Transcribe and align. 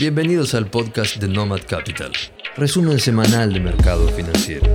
Bienvenidos 0.00 0.54
al 0.54 0.70
podcast 0.70 1.16
de 1.16 1.26
Nomad 1.26 1.62
Capital, 1.66 2.12
resumen 2.56 3.00
semanal 3.00 3.52
de 3.52 3.58
mercados 3.58 4.12
financieros. 4.12 4.68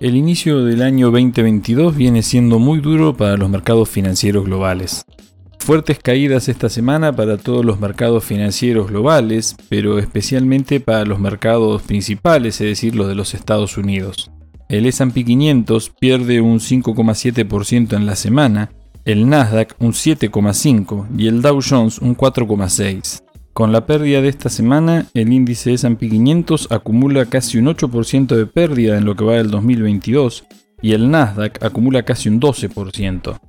El 0.00 0.16
inicio 0.16 0.64
del 0.64 0.82
año 0.82 1.12
2022 1.12 1.94
viene 1.94 2.24
siendo 2.24 2.58
muy 2.58 2.80
duro 2.80 3.16
para 3.16 3.36
los 3.36 3.48
mercados 3.48 3.88
financieros 3.88 4.44
globales. 4.44 5.06
Fuertes 5.64 5.98
caídas 5.98 6.50
esta 6.50 6.68
semana 6.68 7.16
para 7.16 7.38
todos 7.38 7.64
los 7.64 7.80
mercados 7.80 8.22
financieros 8.22 8.90
globales, 8.90 9.56
pero 9.70 9.98
especialmente 9.98 10.78
para 10.78 11.06
los 11.06 11.18
mercados 11.18 11.80
principales, 11.80 12.60
es 12.60 12.66
decir, 12.66 12.94
los 12.94 13.08
de 13.08 13.14
los 13.14 13.32
Estados 13.32 13.78
Unidos. 13.78 14.30
El 14.68 14.84
SP 14.84 15.24
500 15.24 15.88
pierde 15.98 16.42
un 16.42 16.60
5,7% 16.60 17.96
en 17.96 18.04
la 18.04 18.14
semana, 18.14 18.72
el 19.06 19.26
Nasdaq 19.26 19.74
un 19.78 19.92
7,5% 19.92 21.06
y 21.16 21.28
el 21.28 21.40
Dow 21.40 21.58
Jones 21.66 21.98
un 21.98 22.14
4,6%. 22.14 23.22
Con 23.54 23.72
la 23.72 23.86
pérdida 23.86 24.20
de 24.20 24.28
esta 24.28 24.50
semana, 24.50 25.06
el 25.14 25.32
índice 25.32 25.72
S&P 25.72 26.10
500 26.10 26.72
acumula 26.72 27.24
casi 27.24 27.56
un 27.56 27.68
8% 27.68 28.36
de 28.36 28.44
pérdida 28.44 28.98
en 28.98 29.06
lo 29.06 29.16
que 29.16 29.24
va 29.24 29.36
del 29.36 29.50
2022 29.50 30.44
y 30.82 30.92
el 30.92 31.10
Nasdaq 31.10 31.64
acumula 31.64 32.02
casi 32.02 32.28
un 32.28 32.38
12%. 32.38 33.40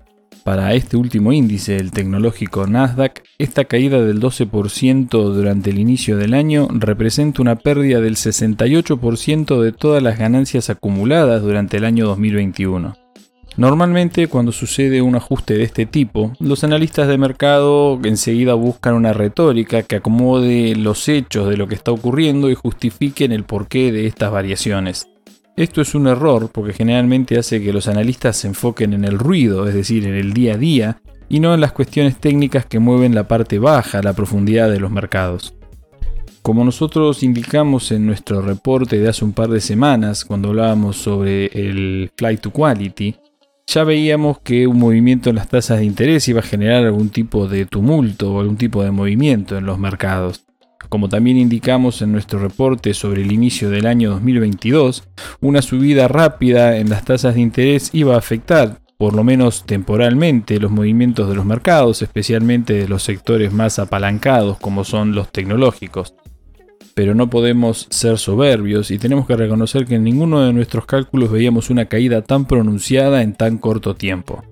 Para 0.46 0.76
este 0.76 0.96
último 0.96 1.34
índice, 1.34 1.78
el 1.78 1.90
tecnológico 1.90 2.68
Nasdaq, 2.68 3.24
esta 3.40 3.66
caída 3.66 4.00
del 4.04 4.22
12% 4.22 5.10
durante 5.34 5.72
el 5.72 5.80
inicio 5.80 6.18
del 6.18 6.36
año 6.36 6.68
representa 6.70 7.42
una 7.42 7.56
pérdida 7.56 8.00
del 8.00 8.16
68% 8.16 9.60
de 9.60 9.72
todas 9.72 10.04
las 10.04 10.20
ganancias 10.20 10.70
acumuladas 10.70 11.42
durante 11.42 11.78
el 11.78 11.84
año 11.84 12.06
2021. 12.06 12.96
Normalmente 13.58 14.28
cuando 14.28 14.52
sucede 14.52 15.02
un 15.02 15.16
ajuste 15.16 15.56
de 15.56 15.64
este 15.64 15.88
tipo, 15.88 16.34
los 16.40 16.64
analistas 16.64 17.08
de 17.08 17.18
mercado 17.18 18.00
enseguida 18.04 18.54
buscan 18.54 18.94
una 18.94 19.14
retórica 19.14 19.82
que 19.82 19.96
acomode 19.96 20.76
los 20.76 21.10
hechos 21.10 21.50
de 21.50 21.58
lo 21.58 21.68
que 21.68 21.74
está 21.74 21.90
ocurriendo 21.90 22.52
y 22.52 22.54
justifiquen 22.54 23.32
el 23.32 23.46
porqué 23.46 23.92
de 23.92 24.06
estas 24.06 24.30
variaciones. 24.30 25.08
Esto 25.58 25.82
es 25.82 25.96
un 25.96 26.08
error 26.08 26.50
porque 26.52 26.74
generalmente 26.74 27.38
hace 27.38 27.64
que 27.64 27.72
los 27.72 27.88
analistas 27.88 28.36
se 28.36 28.48
enfoquen 28.48 28.92
en 28.92 29.06
el 29.06 29.18
ruido, 29.18 29.68
es 29.68 29.74
decir, 29.74 30.06
en 30.06 30.14
el 30.14 30.34
día 30.34 30.56
a 30.56 30.58
día, 30.58 31.02
y 31.30 31.40
no 31.40 31.54
en 31.54 31.62
las 31.62 31.72
cuestiones 31.72 32.18
técnicas 32.18 32.66
que 32.66 32.80
mueven 32.80 33.16
la 33.16 33.28
parte 33.30 33.58
baja, 33.58 34.02
la 34.02 34.12
profundidad 34.12 34.70
de 34.70 34.82
los 34.82 34.92
mercados. 34.92 35.56
Como 36.42 36.66
nosotros 36.66 37.24
indicamos 37.24 37.92
en 37.92 38.06
nuestro 38.06 38.42
reporte 38.42 39.00
de 39.00 39.08
hace 39.08 39.24
un 39.24 39.32
par 39.32 39.48
de 39.48 39.62
semanas, 39.62 40.26
cuando 40.26 40.50
hablábamos 40.50 40.98
sobre 40.98 41.46
el 41.46 42.12
flight 42.18 42.42
to 42.42 42.52
quality, 42.52 43.16
ya 43.66 43.84
veíamos 43.86 44.40
que 44.40 44.68
un 44.68 44.78
movimiento 44.78 45.30
en 45.30 45.38
las 45.38 45.48
tasas 45.48 45.80
de 45.80 45.86
interés 45.86 46.28
iba 46.28 46.42
a 46.42 46.44
generar 46.44 46.84
algún 46.84 47.10
tipo 47.10 47.48
de 47.48 47.66
tumulto 47.66 48.34
o 48.34 48.42
algún 48.42 48.58
tipo 48.58 48.84
de 48.84 48.92
movimiento 48.92 49.58
en 49.58 49.66
los 49.66 49.80
mercados. 49.80 50.45
Como 50.90 51.10
también 51.10 51.38
indicamos 51.38 52.02
en 52.02 52.12
nuestro 52.12 52.40
reporte 52.40 52.94
sobre 52.94 53.22
el 53.22 53.32
inicio 53.32 53.70
del 53.70 53.88
año 53.88 54.12
2022, 54.12 55.04
una 55.42 55.62
subida 55.62 56.08
rápida 56.08 56.78
en 56.78 56.90
las 56.90 57.06
tasas 57.06 57.36
de 57.36 57.42
interés 57.42 57.90
iba 57.94 58.16
a 58.16 58.20
afectar, 58.20 58.80
por 58.98 59.14
lo 59.14 59.24
menos 59.24 59.66
temporalmente, 59.66 60.60
los 60.60 60.72
movimientos 60.72 61.28
de 61.28 61.36
los 61.36 61.46
mercados, 61.46 62.02
especialmente 62.02 62.74
de 62.74 62.88
los 62.88 63.04
sectores 63.04 63.52
más 63.52 63.78
apalancados 63.80 64.58
como 64.58 64.84
son 64.84 65.14
los 65.16 65.32
tecnológicos. 65.32 66.14
Pero 66.94 67.14
no 67.14 67.30
podemos 67.30 67.88
ser 67.90 68.18
soberbios 68.18 68.92
y 68.92 68.98
tenemos 68.98 69.28
que 69.28 69.36
reconocer 69.36 69.86
que 69.86 69.96
en 69.96 70.06
ninguno 70.06 70.46
de 70.46 70.54
nuestros 70.54 70.86
cálculos 70.86 71.30
veíamos 71.30 71.70
una 71.70 71.86
caída 71.86 72.22
tan 72.22 72.46
pronunciada 72.46 73.22
en 73.22 73.34
tan 73.34 73.58
corto 73.58 73.96
tiempo. 73.96 74.46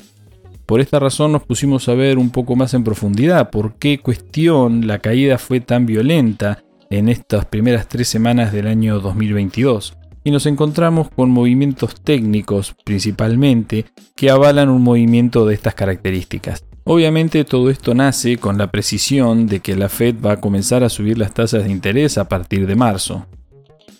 Por 0.65 0.79
esta 0.79 0.99
razón 0.99 1.33
nos 1.33 1.43
pusimos 1.43 1.89
a 1.89 1.93
ver 1.93 2.17
un 2.17 2.29
poco 2.29 2.55
más 2.55 2.73
en 2.73 2.83
profundidad 2.83 3.49
por 3.49 3.75
qué 3.75 3.99
cuestión 3.99 4.87
la 4.87 4.99
caída 4.99 5.37
fue 5.37 5.59
tan 5.59 5.85
violenta 5.85 6.63
en 6.89 7.09
estas 7.09 7.45
primeras 7.45 7.87
tres 7.87 8.07
semanas 8.07 8.53
del 8.53 8.67
año 8.67 8.99
2022. 8.99 9.97
Y 10.23 10.31
nos 10.31 10.45
encontramos 10.45 11.09
con 11.09 11.31
movimientos 11.31 11.99
técnicos 12.01 12.75
principalmente 12.85 13.85
que 14.15 14.29
avalan 14.29 14.69
un 14.69 14.81
movimiento 14.81 15.45
de 15.45 15.53
estas 15.53 15.75
características. 15.75 16.63
Obviamente 16.85 17.43
todo 17.43 17.69
esto 17.69 17.93
nace 17.93 18.37
con 18.37 18.57
la 18.57 18.71
precisión 18.71 19.47
de 19.47 19.59
que 19.59 19.75
la 19.75 19.89
Fed 19.89 20.15
va 20.25 20.33
a 20.33 20.41
comenzar 20.41 20.83
a 20.83 20.89
subir 20.89 21.17
las 21.17 21.33
tasas 21.33 21.65
de 21.65 21.71
interés 21.71 22.17
a 22.17 22.29
partir 22.29 22.67
de 22.67 22.75
marzo. 22.75 23.25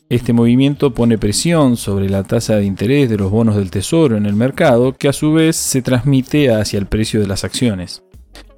Este 0.10 0.34
movimiento 0.34 0.94
pone 0.94 1.18
presión 1.18 1.78
sobre 1.78 2.10
la 2.10 2.24
tasa 2.24 2.58
de 2.58 2.66
interés 2.66 3.10
de 3.10 3.18
los 3.18 3.32
bonos 3.32 3.56
del 3.56 3.72
tesoro 3.72 4.18
en 4.18 4.26
el 4.26 4.36
mercado, 4.36 4.94
que 4.94 5.08
a 5.08 5.14
su 5.14 5.34
vez 5.34 5.56
se 5.56 5.82
transmite 5.82 6.52
hacia 6.54 6.78
el 6.78 6.86
precio 6.86 7.20
de 7.20 7.28
las 7.28 7.44
acciones. 7.44 8.04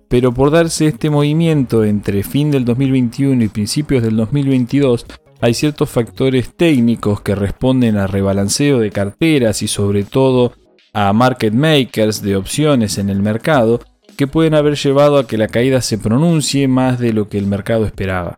Pero 0.07 0.33
por 0.33 0.51
darse 0.51 0.87
este 0.87 1.09
movimiento 1.09 1.83
entre 1.83 2.23
fin 2.23 2.51
del 2.51 2.65
2021 2.65 3.43
y 3.43 3.47
principios 3.47 4.03
del 4.03 4.17
2022, 4.17 5.05
hay 5.41 5.53
ciertos 5.53 5.89
factores 5.89 6.55
técnicos 6.55 7.21
que 7.21 7.35
responden 7.35 7.97
a 7.97 8.07
rebalanceo 8.07 8.79
de 8.79 8.91
carteras 8.91 9.61
y 9.61 9.67
sobre 9.67 10.03
todo 10.03 10.53
a 10.93 11.11
market 11.13 11.53
makers 11.53 12.21
de 12.21 12.35
opciones 12.35 12.97
en 12.97 13.09
el 13.09 13.21
mercado 13.21 13.81
que 14.15 14.27
pueden 14.27 14.53
haber 14.53 14.75
llevado 14.75 15.17
a 15.17 15.27
que 15.27 15.37
la 15.37 15.47
caída 15.47 15.81
se 15.81 15.97
pronuncie 15.97 16.67
más 16.67 16.99
de 16.99 17.13
lo 17.13 17.27
que 17.27 17.37
el 17.37 17.47
mercado 17.47 17.85
esperaba. 17.85 18.37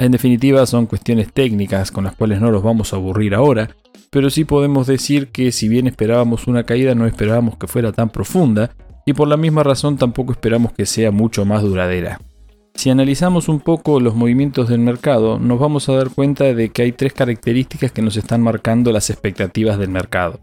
En 0.00 0.12
definitiva 0.12 0.64
son 0.64 0.86
cuestiones 0.86 1.30
técnicas 1.30 1.92
con 1.92 2.04
las 2.04 2.16
cuales 2.16 2.40
no 2.40 2.50
los 2.50 2.62
vamos 2.62 2.92
a 2.92 2.96
aburrir 2.96 3.34
ahora, 3.34 3.76
pero 4.08 4.30
sí 4.30 4.46
podemos 4.46 4.86
decir 4.86 5.28
que 5.28 5.52
si 5.52 5.68
bien 5.68 5.86
esperábamos 5.86 6.46
una 6.46 6.64
caída 6.64 6.94
no 6.94 7.06
esperábamos 7.06 7.58
que 7.58 7.66
fuera 7.66 7.92
tan 7.92 8.08
profunda 8.08 8.70
y 9.04 9.12
por 9.12 9.28
la 9.28 9.36
misma 9.36 9.62
razón 9.62 9.98
tampoco 9.98 10.32
esperamos 10.32 10.72
que 10.72 10.86
sea 10.86 11.10
mucho 11.10 11.44
más 11.44 11.60
duradera. 11.62 12.18
Si 12.74 12.88
analizamos 12.88 13.50
un 13.50 13.60
poco 13.60 14.00
los 14.00 14.14
movimientos 14.14 14.70
del 14.70 14.78
mercado, 14.78 15.38
nos 15.38 15.60
vamos 15.60 15.86
a 15.90 15.92
dar 15.92 16.08
cuenta 16.08 16.44
de 16.44 16.70
que 16.70 16.80
hay 16.80 16.92
tres 16.92 17.12
características 17.12 17.92
que 17.92 18.00
nos 18.00 18.16
están 18.16 18.40
marcando 18.40 18.92
las 18.92 19.10
expectativas 19.10 19.78
del 19.78 19.90
mercado. 19.90 20.40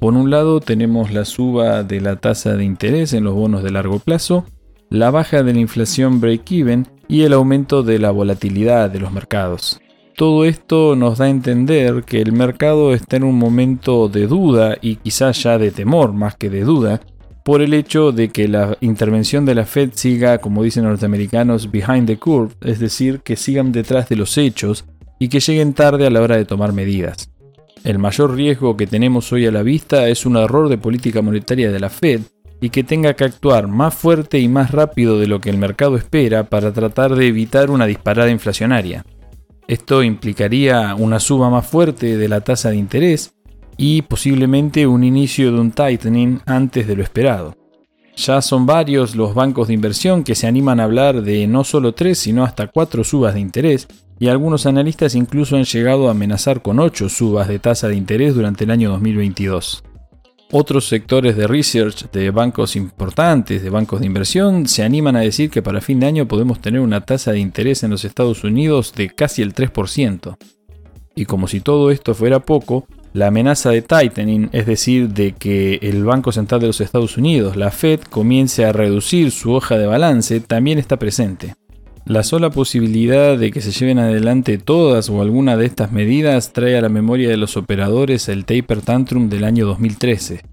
Por 0.00 0.14
un 0.14 0.30
lado 0.30 0.58
tenemos 0.58 1.12
la 1.12 1.24
suba 1.24 1.84
de 1.84 2.00
la 2.00 2.16
tasa 2.16 2.56
de 2.56 2.64
interés 2.64 3.12
en 3.12 3.22
los 3.22 3.34
bonos 3.34 3.62
de 3.62 3.70
largo 3.70 4.00
plazo, 4.00 4.46
la 4.90 5.12
baja 5.12 5.44
de 5.44 5.52
la 5.52 5.60
inflación 5.60 6.20
break-even 6.20 6.88
y 7.08 7.22
el 7.22 7.32
aumento 7.32 7.82
de 7.82 7.98
la 7.98 8.10
volatilidad 8.10 8.90
de 8.90 9.00
los 9.00 9.12
mercados. 9.12 9.80
Todo 10.16 10.44
esto 10.44 10.96
nos 10.96 11.18
da 11.18 11.26
a 11.26 11.30
entender 11.30 12.04
que 12.04 12.22
el 12.22 12.32
mercado 12.32 12.94
está 12.94 13.16
en 13.16 13.24
un 13.24 13.38
momento 13.38 14.08
de 14.08 14.26
duda 14.26 14.76
y 14.80 14.96
quizás 14.96 15.42
ya 15.42 15.58
de 15.58 15.70
temor 15.70 16.12
más 16.14 16.36
que 16.36 16.48
de 16.48 16.62
duda 16.62 17.00
por 17.44 17.62
el 17.62 17.74
hecho 17.74 18.10
de 18.10 18.30
que 18.30 18.48
la 18.48 18.76
intervención 18.80 19.44
de 19.44 19.54
la 19.54 19.66
Fed 19.66 19.90
siga, 19.94 20.38
como 20.38 20.64
dicen 20.64 20.82
los 20.82 20.92
norteamericanos, 20.92 21.70
behind 21.70 22.06
the 22.06 22.18
curve, 22.18 22.54
es 22.62 22.80
decir, 22.80 23.20
que 23.20 23.36
sigan 23.36 23.70
detrás 23.70 24.08
de 24.08 24.16
los 24.16 24.36
hechos 24.36 24.84
y 25.20 25.28
que 25.28 25.38
lleguen 25.38 25.72
tarde 25.72 26.06
a 26.06 26.10
la 26.10 26.22
hora 26.22 26.36
de 26.36 26.44
tomar 26.44 26.72
medidas. 26.72 27.30
El 27.84 28.00
mayor 28.00 28.34
riesgo 28.34 28.76
que 28.76 28.88
tenemos 28.88 29.32
hoy 29.32 29.46
a 29.46 29.52
la 29.52 29.62
vista 29.62 30.08
es 30.08 30.26
un 30.26 30.36
error 30.36 30.68
de 30.68 30.78
política 30.78 31.22
monetaria 31.22 31.70
de 31.70 31.78
la 31.78 31.88
Fed 31.88 32.22
y 32.60 32.70
que 32.70 32.84
tenga 32.84 33.14
que 33.14 33.24
actuar 33.24 33.68
más 33.68 33.94
fuerte 33.94 34.38
y 34.38 34.48
más 34.48 34.70
rápido 34.70 35.18
de 35.18 35.26
lo 35.26 35.40
que 35.40 35.50
el 35.50 35.58
mercado 35.58 35.96
espera 35.96 36.44
para 36.44 36.72
tratar 36.72 37.14
de 37.14 37.26
evitar 37.26 37.70
una 37.70 37.86
disparada 37.86 38.30
inflacionaria. 38.30 39.04
Esto 39.68 40.02
implicaría 40.02 40.94
una 40.94 41.18
suba 41.18 41.50
más 41.50 41.66
fuerte 41.66 42.16
de 42.16 42.28
la 42.28 42.40
tasa 42.40 42.70
de 42.70 42.76
interés 42.76 43.34
y 43.76 44.02
posiblemente 44.02 44.86
un 44.86 45.04
inicio 45.04 45.52
de 45.52 45.60
un 45.60 45.72
tightening 45.72 46.40
antes 46.46 46.86
de 46.86 46.96
lo 46.96 47.02
esperado. 47.02 47.54
Ya 48.16 48.40
son 48.40 48.64
varios 48.64 49.14
los 49.14 49.34
bancos 49.34 49.68
de 49.68 49.74
inversión 49.74 50.24
que 50.24 50.34
se 50.34 50.46
animan 50.46 50.80
a 50.80 50.84
hablar 50.84 51.22
de 51.22 51.46
no 51.46 51.64
solo 51.64 51.92
tres, 51.92 52.18
sino 52.18 52.44
hasta 52.44 52.68
cuatro 52.68 53.04
subas 53.04 53.34
de 53.34 53.40
interés, 53.40 53.88
y 54.18 54.28
algunos 54.28 54.64
analistas 54.64 55.14
incluso 55.14 55.56
han 55.56 55.64
llegado 55.64 56.08
a 56.08 56.12
amenazar 56.12 56.62
con 56.62 56.80
ocho 56.80 57.10
subas 57.10 57.48
de 57.48 57.58
tasa 57.58 57.88
de 57.88 57.96
interés 57.96 58.34
durante 58.34 58.64
el 58.64 58.70
año 58.70 58.90
2022. 58.90 59.84
Otros 60.52 60.86
sectores 60.86 61.36
de 61.36 61.48
research 61.48 62.10
de 62.12 62.30
bancos 62.30 62.76
importantes, 62.76 63.62
de 63.62 63.70
bancos 63.70 64.00
de 64.00 64.06
inversión, 64.06 64.68
se 64.68 64.84
animan 64.84 65.16
a 65.16 65.20
decir 65.20 65.50
que 65.50 65.60
para 65.60 65.80
fin 65.80 65.98
de 65.98 66.06
año 66.06 66.28
podemos 66.28 66.60
tener 66.60 66.80
una 66.80 67.00
tasa 67.00 67.32
de 67.32 67.40
interés 67.40 67.82
en 67.82 67.90
los 67.90 68.04
Estados 68.04 68.44
Unidos 68.44 68.92
de 68.94 69.10
casi 69.10 69.42
el 69.42 69.54
3%. 69.54 70.36
Y 71.16 71.24
como 71.24 71.48
si 71.48 71.60
todo 71.60 71.90
esto 71.90 72.14
fuera 72.14 72.40
poco, 72.40 72.86
la 73.12 73.28
amenaza 73.28 73.70
de 73.70 73.82
tightening, 73.82 74.50
es 74.52 74.66
decir, 74.66 75.08
de 75.08 75.32
que 75.32 75.80
el 75.82 76.04
Banco 76.04 76.30
Central 76.30 76.60
de 76.60 76.68
los 76.68 76.80
Estados 76.80 77.16
Unidos, 77.16 77.56
la 77.56 77.72
Fed, 77.72 78.00
comience 78.02 78.64
a 78.64 78.72
reducir 78.72 79.32
su 79.32 79.52
hoja 79.52 79.78
de 79.78 79.86
balance, 79.86 80.38
también 80.40 80.78
está 80.78 80.96
presente. 80.96 81.54
La 82.06 82.22
sola 82.22 82.50
posibilidad 82.50 83.36
de 83.36 83.50
que 83.50 83.60
se 83.60 83.72
lleven 83.72 83.98
adelante 83.98 84.58
todas 84.58 85.10
o 85.10 85.22
alguna 85.22 85.56
de 85.56 85.66
estas 85.66 85.90
medidas 85.90 86.52
trae 86.52 86.78
a 86.78 86.80
la 86.80 86.88
memoria 86.88 87.28
de 87.28 87.36
los 87.36 87.56
operadores 87.56 88.28
el 88.28 88.44
taper 88.44 88.80
tantrum 88.80 89.28
del 89.28 89.42
año 89.42 89.66
2013. 89.66 90.44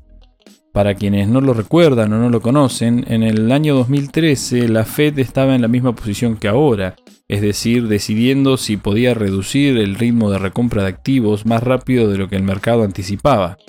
Para 0.71 0.95
quienes 0.95 1.27
no 1.27 1.41
lo 1.41 1.53
recuerdan 1.53 2.11
o 2.11 2.17
no 2.17 2.31
lo 2.31 2.41
conocen, 2.41 3.05
en 3.07 3.21
el 3.21 3.51
año 3.51 3.75
2013 3.75 4.67
la 4.67 4.83
Fed 4.83 5.19
estaba 5.19 5.53
en 5.53 5.61
la 5.61 5.67
misma 5.67 5.93
posición 5.93 6.37
que 6.37 6.47
ahora, 6.47 6.95
es 7.27 7.41
decir, 7.41 7.87
decidiendo 7.87 8.57
si 8.57 8.75
podía 8.75 9.13
reducir 9.13 9.77
el 9.77 9.93
ritmo 9.93 10.31
de 10.31 10.39
recompra 10.39 10.81
de 10.81 10.89
activos 10.89 11.45
más 11.45 11.61
rápido 11.61 12.09
de 12.09 12.17
lo 12.17 12.29
que 12.29 12.35
el 12.35 12.43
mercado 12.43 12.81
anticipaba. 12.81 13.59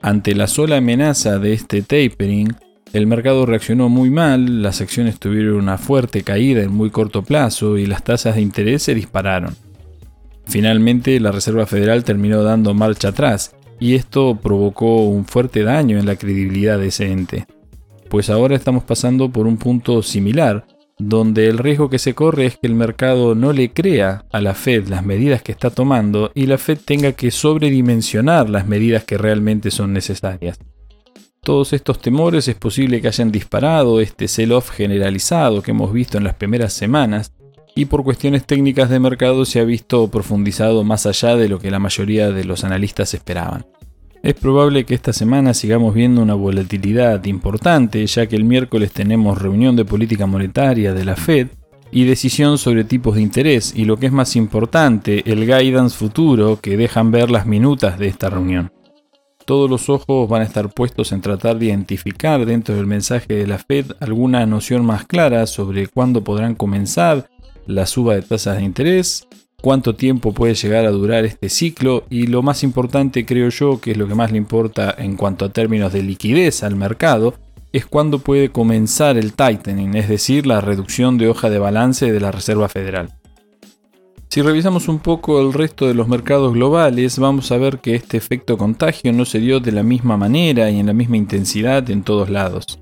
Ante 0.00 0.36
la 0.36 0.46
sola 0.46 0.76
amenaza 0.76 1.40
de 1.40 1.54
este 1.54 1.82
tapering, 1.82 2.54
el 2.92 3.06
mercado 3.06 3.46
reaccionó 3.46 3.88
muy 3.88 4.10
mal, 4.10 4.62
las 4.62 4.80
acciones 4.80 5.18
tuvieron 5.18 5.54
una 5.54 5.78
fuerte 5.78 6.22
caída 6.22 6.62
en 6.62 6.72
muy 6.72 6.90
corto 6.90 7.22
plazo 7.22 7.78
y 7.78 7.86
las 7.86 8.04
tasas 8.04 8.34
de 8.34 8.42
interés 8.42 8.82
se 8.82 8.94
dispararon. 8.94 9.56
Finalmente, 10.46 11.18
la 11.20 11.32
Reserva 11.32 11.66
Federal 11.66 12.04
terminó 12.04 12.42
dando 12.42 12.74
marcha 12.74 13.08
atrás, 13.08 13.54
y 13.80 13.94
esto 13.94 14.38
provocó 14.40 15.06
un 15.06 15.24
fuerte 15.24 15.62
daño 15.62 15.98
en 15.98 16.06
la 16.06 16.16
credibilidad 16.16 16.78
de 16.78 16.88
ese 16.88 17.10
ente. 17.10 17.46
Pues 18.08 18.28
ahora 18.30 18.54
estamos 18.54 18.84
pasando 18.84 19.30
por 19.30 19.46
un 19.46 19.56
punto 19.56 20.02
similar, 20.02 20.66
donde 20.98 21.48
el 21.48 21.58
riesgo 21.58 21.88
que 21.88 21.98
se 21.98 22.14
corre 22.14 22.46
es 22.46 22.58
que 22.58 22.66
el 22.66 22.74
mercado 22.74 23.34
no 23.34 23.52
le 23.52 23.72
crea 23.72 24.24
a 24.30 24.40
la 24.40 24.54
Fed 24.54 24.88
las 24.88 25.04
medidas 25.04 25.42
que 25.42 25.50
está 25.50 25.70
tomando 25.70 26.30
y 26.34 26.46
la 26.46 26.58
Fed 26.58 26.78
tenga 26.84 27.12
que 27.12 27.30
sobredimensionar 27.30 28.50
las 28.50 28.68
medidas 28.68 29.04
que 29.04 29.18
realmente 29.18 29.70
son 29.70 29.92
necesarias. 29.92 30.58
Todos 31.44 31.72
estos 31.72 31.98
temores 31.98 32.46
es 32.46 32.54
posible 32.54 33.00
que 33.00 33.08
hayan 33.08 33.32
disparado 33.32 34.00
este 34.00 34.28
sell-off 34.28 34.70
generalizado 34.70 35.60
que 35.60 35.72
hemos 35.72 35.92
visto 35.92 36.16
en 36.16 36.22
las 36.22 36.34
primeras 36.34 36.72
semanas 36.72 37.32
y 37.74 37.86
por 37.86 38.04
cuestiones 38.04 38.46
técnicas 38.46 38.88
de 38.88 39.00
mercado 39.00 39.44
se 39.44 39.58
ha 39.58 39.64
visto 39.64 40.06
profundizado 40.06 40.84
más 40.84 41.04
allá 41.04 41.34
de 41.34 41.48
lo 41.48 41.58
que 41.58 41.72
la 41.72 41.80
mayoría 41.80 42.30
de 42.30 42.44
los 42.44 42.62
analistas 42.62 43.12
esperaban. 43.14 43.66
Es 44.22 44.34
probable 44.34 44.84
que 44.84 44.94
esta 44.94 45.12
semana 45.12 45.52
sigamos 45.52 45.94
viendo 45.94 46.22
una 46.22 46.34
volatilidad 46.34 47.24
importante, 47.24 48.06
ya 48.06 48.28
que 48.28 48.36
el 48.36 48.44
miércoles 48.44 48.92
tenemos 48.92 49.42
reunión 49.42 49.74
de 49.74 49.84
política 49.84 50.26
monetaria 50.26 50.94
de 50.94 51.04
la 51.04 51.16
Fed 51.16 51.48
y 51.90 52.04
decisión 52.04 52.56
sobre 52.56 52.84
tipos 52.84 53.16
de 53.16 53.22
interés, 53.22 53.72
y 53.74 53.84
lo 53.84 53.96
que 53.96 54.06
es 54.06 54.12
más 54.12 54.36
importante, 54.36 55.28
el 55.28 55.44
guidance 55.44 55.96
futuro 55.96 56.60
que 56.62 56.76
dejan 56.76 57.10
ver 57.10 57.32
las 57.32 57.46
minutas 57.46 57.98
de 57.98 58.06
esta 58.06 58.30
reunión. 58.30 58.70
Todos 59.52 59.68
los 59.68 59.90
ojos 59.90 60.30
van 60.30 60.40
a 60.40 60.46
estar 60.46 60.70
puestos 60.70 61.12
en 61.12 61.20
tratar 61.20 61.58
de 61.58 61.66
identificar 61.66 62.46
dentro 62.46 62.74
del 62.74 62.86
mensaje 62.86 63.34
de 63.34 63.46
la 63.46 63.58
Fed 63.58 63.84
alguna 64.00 64.46
noción 64.46 64.82
más 64.82 65.04
clara 65.04 65.46
sobre 65.46 65.88
cuándo 65.88 66.24
podrán 66.24 66.54
comenzar 66.54 67.28
la 67.66 67.84
suba 67.84 68.14
de 68.14 68.22
tasas 68.22 68.56
de 68.56 68.62
interés, 68.62 69.28
cuánto 69.60 69.94
tiempo 69.94 70.32
puede 70.32 70.54
llegar 70.54 70.86
a 70.86 70.90
durar 70.90 71.26
este 71.26 71.50
ciclo 71.50 72.04
y 72.08 72.28
lo 72.28 72.42
más 72.42 72.62
importante 72.62 73.26
creo 73.26 73.50
yo, 73.50 73.78
que 73.78 73.90
es 73.90 73.98
lo 73.98 74.08
que 74.08 74.14
más 74.14 74.32
le 74.32 74.38
importa 74.38 74.94
en 74.96 75.16
cuanto 75.16 75.44
a 75.44 75.52
términos 75.52 75.92
de 75.92 76.02
liquidez 76.02 76.62
al 76.62 76.74
mercado, 76.74 77.34
es 77.74 77.84
cuándo 77.84 78.20
puede 78.20 78.48
comenzar 78.48 79.18
el 79.18 79.34
tightening, 79.34 79.96
es 79.96 80.08
decir, 80.08 80.46
la 80.46 80.62
reducción 80.62 81.18
de 81.18 81.28
hoja 81.28 81.50
de 81.50 81.58
balance 81.58 82.10
de 82.10 82.20
la 82.20 82.32
Reserva 82.32 82.70
Federal. 82.70 83.10
Si 84.32 84.40
revisamos 84.40 84.88
un 84.88 84.98
poco 84.98 85.42
el 85.42 85.52
resto 85.52 85.86
de 85.86 85.92
los 85.92 86.08
mercados 86.08 86.54
globales, 86.54 87.18
vamos 87.18 87.52
a 87.52 87.58
ver 87.58 87.80
que 87.80 87.94
este 87.94 88.16
efecto 88.16 88.56
contagio 88.56 89.12
no 89.12 89.26
se 89.26 89.40
dio 89.40 89.60
de 89.60 89.72
la 89.72 89.82
misma 89.82 90.16
manera 90.16 90.70
y 90.70 90.80
en 90.80 90.86
la 90.86 90.94
misma 90.94 91.18
intensidad 91.18 91.90
en 91.90 92.02
todos 92.02 92.30
lados. 92.30 92.80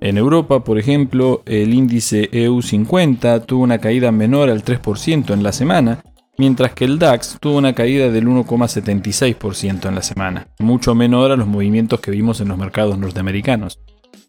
En 0.00 0.18
Europa, 0.18 0.64
por 0.64 0.80
ejemplo, 0.80 1.44
el 1.46 1.74
índice 1.74 2.28
EU50 2.32 3.46
tuvo 3.46 3.62
una 3.62 3.78
caída 3.78 4.10
menor 4.10 4.50
al 4.50 4.64
3% 4.64 5.32
en 5.32 5.44
la 5.44 5.52
semana, 5.52 6.02
mientras 6.36 6.72
que 6.72 6.86
el 6.86 6.98
DAX 6.98 7.38
tuvo 7.38 7.58
una 7.58 7.72
caída 7.72 8.10
del 8.10 8.26
1,76% 8.26 9.88
en 9.88 9.94
la 9.94 10.02
semana, 10.02 10.48
mucho 10.58 10.96
menor 10.96 11.30
a 11.30 11.36
los 11.36 11.46
movimientos 11.46 12.00
que 12.00 12.10
vimos 12.10 12.40
en 12.40 12.48
los 12.48 12.58
mercados 12.58 12.98
norteamericanos. 12.98 13.78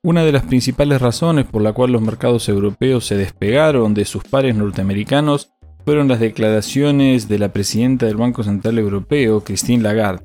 Una 0.04 0.24
de 0.24 0.32
las 0.32 0.44
principales 0.44 1.02
razones 1.02 1.48
por 1.48 1.64
la 1.64 1.74
cual 1.74 1.92
los 1.92 2.04
mercados 2.04 2.48
europeos 2.50 3.08
se 3.08 3.18
despegaron 3.18 3.96
de 3.96 4.06
sus 4.06 4.24
pares 4.24 4.56
norteamericanos 4.56 5.54
fueron 5.86 6.08
las 6.08 6.20
declaraciones 6.20 7.28
de 7.28 7.40
la 7.40 7.54
presidenta 7.54 8.06
del 8.06 8.18
Banco 8.18 8.44
Central 8.44 8.78
Europeo, 8.80 9.44
Christine 9.44 9.84
Lagarde, 9.84 10.24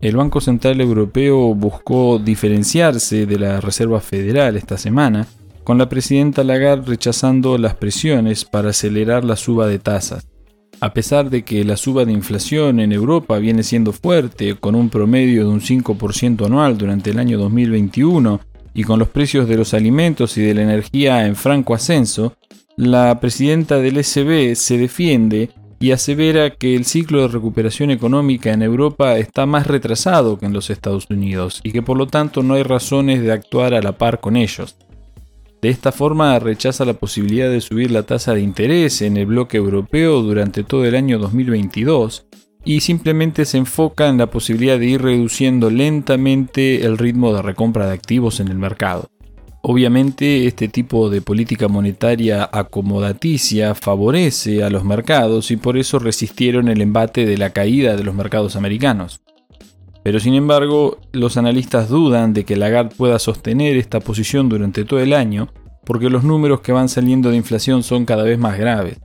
el 0.00 0.14
Banco 0.14 0.40
Central 0.40 0.80
Europeo 0.80 1.56
buscó 1.56 2.20
diferenciarse 2.20 3.26
de 3.26 3.36
la 3.36 3.60
Reserva 3.60 4.00
Federal 4.00 4.56
esta 4.56 4.78
semana, 4.78 5.26
con 5.64 5.76
la 5.76 5.88
presidenta 5.88 6.44
Lagarde 6.44 6.86
rechazando 6.86 7.58
las 7.58 7.74
presiones 7.74 8.44
para 8.44 8.70
acelerar 8.70 9.24
la 9.24 9.34
suba 9.34 9.66
de 9.66 9.80
tasas. 9.80 10.28
A 10.80 10.94
pesar 10.94 11.30
de 11.30 11.42
que 11.42 11.64
la 11.64 11.76
suba 11.76 12.04
de 12.04 12.12
inflación 12.12 12.78
en 12.78 12.92
Europa 12.92 13.38
viene 13.38 13.64
siendo 13.64 13.92
fuerte, 13.92 14.54
con 14.54 14.76
un 14.76 14.88
promedio 14.88 15.42
de 15.42 15.50
un 15.50 15.60
5% 15.60 16.46
anual 16.46 16.78
durante 16.78 17.10
el 17.10 17.18
año 17.18 17.36
2021, 17.36 18.40
y 18.74 18.84
con 18.84 19.00
los 19.00 19.08
precios 19.08 19.48
de 19.48 19.56
los 19.56 19.74
alimentos 19.74 20.38
y 20.38 20.42
de 20.42 20.54
la 20.54 20.62
energía 20.62 21.26
en 21.26 21.34
franco 21.34 21.74
ascenso, 21.74 22.36
la 22.78 23.18
presidenta 23.18 23.78
del 23.78 24.04
SB 24.04 24.54
se 24.54 24.78
defiende 24.78 25.50
y 25.80 25.90
asevera 25.90 26.50
que 26.50 26.76
el 26.76 26.84
ciclo 26.84 27.22
de 27.22 27.26
recuperación 27.28 27.90
económica 27.90 28.52
en 28.52 28.62
Europa 28.62 29.18
está 29.18 29.46
más 29.46 29.66
retrasado 29.66 30.38
que 30.38 30.46
en 30.46 30.52
los 30.52 30.70
Estados 30.70 31.08
Unidos 31.10 31.60
y 31.64 31.72
que 31.72 31.82
por 31.82 31.98
lo 31.98 32.06
tanto 32.06 32.44
no 32.44 32.54
hay 32.54 32.62
razones 32.62 33.20
de 33.20 33.32
actuar 33.32 33.74
a 33.74 33.82
la 33.82 33.98
par 33.98 34.20
con 34.20 34.36
ellos. 34.36 34.76
De 35.60 35.70
esta 35.70 35.90
forma 35.90 36.38
rechaza 36.38 36.84
la 36.84 36.94
posibilidad 36.94 37.50
de 37.50 37.60
subir 37.60 37.90
la 37.90 38.04
tasa 38.04 38.32
de 38.32 38.42
interés 38.42 39.02
en 39.02 39.16
el 39.16 39.26
bloque 39.26 39.56
europeo 39.56 40.22
durante 40.22 40.62
todo 40.62 40.84
el 40.84 40.94
año 40.94 41.18
2022 41.18 42.26
y 42.64 42.78
simplemente 42.78 43.44
se 43.44 43.58
enfoca 43.58 44.08
en 44.08 44.18
la 44.18 44.30
posibilidad 44.30 44.78
de 44.78 44.86
ir 44.86 45.02
reduciendo 45.02 45.68
lentamente 45.68 46.86
el 46.86 46.96
ritmo 46.96 47.34
de 47.34 47.42
recompra 47.42 47.88
de 47.88 47.94
activos 47.94 48.38
en 48.38 48.46
el 48.46 48.58
mercado. 48.58 49.10
Obviamente 49.60 50.46
este 50.46 50.68
tipo 50.68 51.10
de 51.10 51.20
política 51.20 51.68
monetaria 51.68 52.48
acomodaticia 52.52 53.74
favorece 53.74 54.62
a 54.62 54.70
los 54.70 54.84
mercados 54.84 55.50
y 55.50 55.56
por 55.56 55.76
eso 55.76 55.98
resistieron 55.98 56.68
el 56.68 56.80
embate 56.80 57.26
de 57.26 57.36
la 57.36 57.50
caída 57.50 57.96
de 57.96 58.04
los 58.04 58.14
mercados 58.14 58.54
americanos. 58.54 59.20
Pero 60.04 60.20
sin 60.20 60.34
embargo, 60.34 60.98
los 61.12 61.36
analistas 61.36 61.88
dudan 61.88 62.32
de 62.32 62.44
que 62.44 62.56
Lagarde 62.56 62.94
pueda 62.96 63.18
sostener 63.18 63.76
esta 63.76 64.00
posición 64.00 64.48
durante 64.48 64.84
todo 64.84 65.00
el 65.00 65.12
año 65.12 65.48
porque 65.84 66.10
los 66.10 66.22
números 66.22 66.60
que 66.60 66.72
van 66.72 66.88
saliendo 66.88 67.30
de 67.30 67.36
inflación 67.36 67.82
son 67.82 68.04
cada 68.04 68.22
vez 68.22 68.38
más 68.38 68.58
graves. 68.58 69.00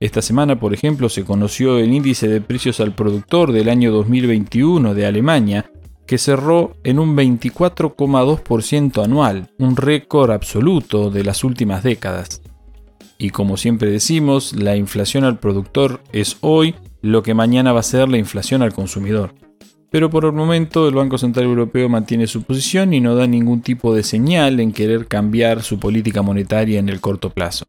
Esta 0.00 0.20
semana, 0.20 0.58
por 0.58 0.74
ejemplo, 0.74 1.08
se 1.08 1.24
conoció 1.24 1.78
el 1.78 1.92
índice 1.92 2.26
de 2.28 2.40
precios 2.40 2.80
al 2.80 2.94
productor 2.94 3.52
del 3.52 3.68
año 3.68 3.92
2021 3.92 4.94
de 4.94 5.06
Alemania, 5.06 5.70
que 6.06 6.18
cerró 6.18 6.76
en 6.84 6.98
un 6.98 7.16
24,2% 7.16 9.04
anual, 9.04 9.50
un 9.58 9.76
récord 9.76 10.30
absoluto 10.30 11.10
de 11.10 11.24
las 11.24 11.44
últimas 11.44 11.82
décadas. 11.82 12.42
Y 13.18 13.30
como 13.30 13.56
siempre 13.56 13.90
decimos, 13.90 14.54
la 14.54 14.76
inflación 14.76 15.24
al 15.24 15.38
productor 15.38 16.00
es 16.12 16.36
hoy 16.40 16.74
lo 17.02 17.22
que 17.22 17.34
mañana 17.34 17.72
va 17.72 17.80
a 17.80 17.84
ser 17.84 18.08
la 18.08 18.18
inflación 18.18 18.62
al 18.62 18.74
consumidor. 18.74 19.34
Pero 19.90 20.10
por 20.10 20.24
el 20.24 20.32
momento 20.32 20.88
el 20.88 20.94
Banco 20.94 21.16
Central 21.16 21.46
Europeo 21.46 21.88
mantiene 21.88 22.26
su 22.26 22.42
posición 22.42 22.92
y 22.92 23.00
no 23.00 23.14
da 23.14 23.26
ningún 23.26 23.62
tipo 23.62 23.94
de 23.94 24.02
señal 24.02 24.60
en 24.60 24.72
querer 24.72 25.06
cambiar 25.06 25.62
su 25.62 25.78
política 25.78 26.22
monetaria 26.22 26.78
en 26.78 26.88
el 26.88 27.00
corto 27.00 27.30
plazo. 27.30 27.66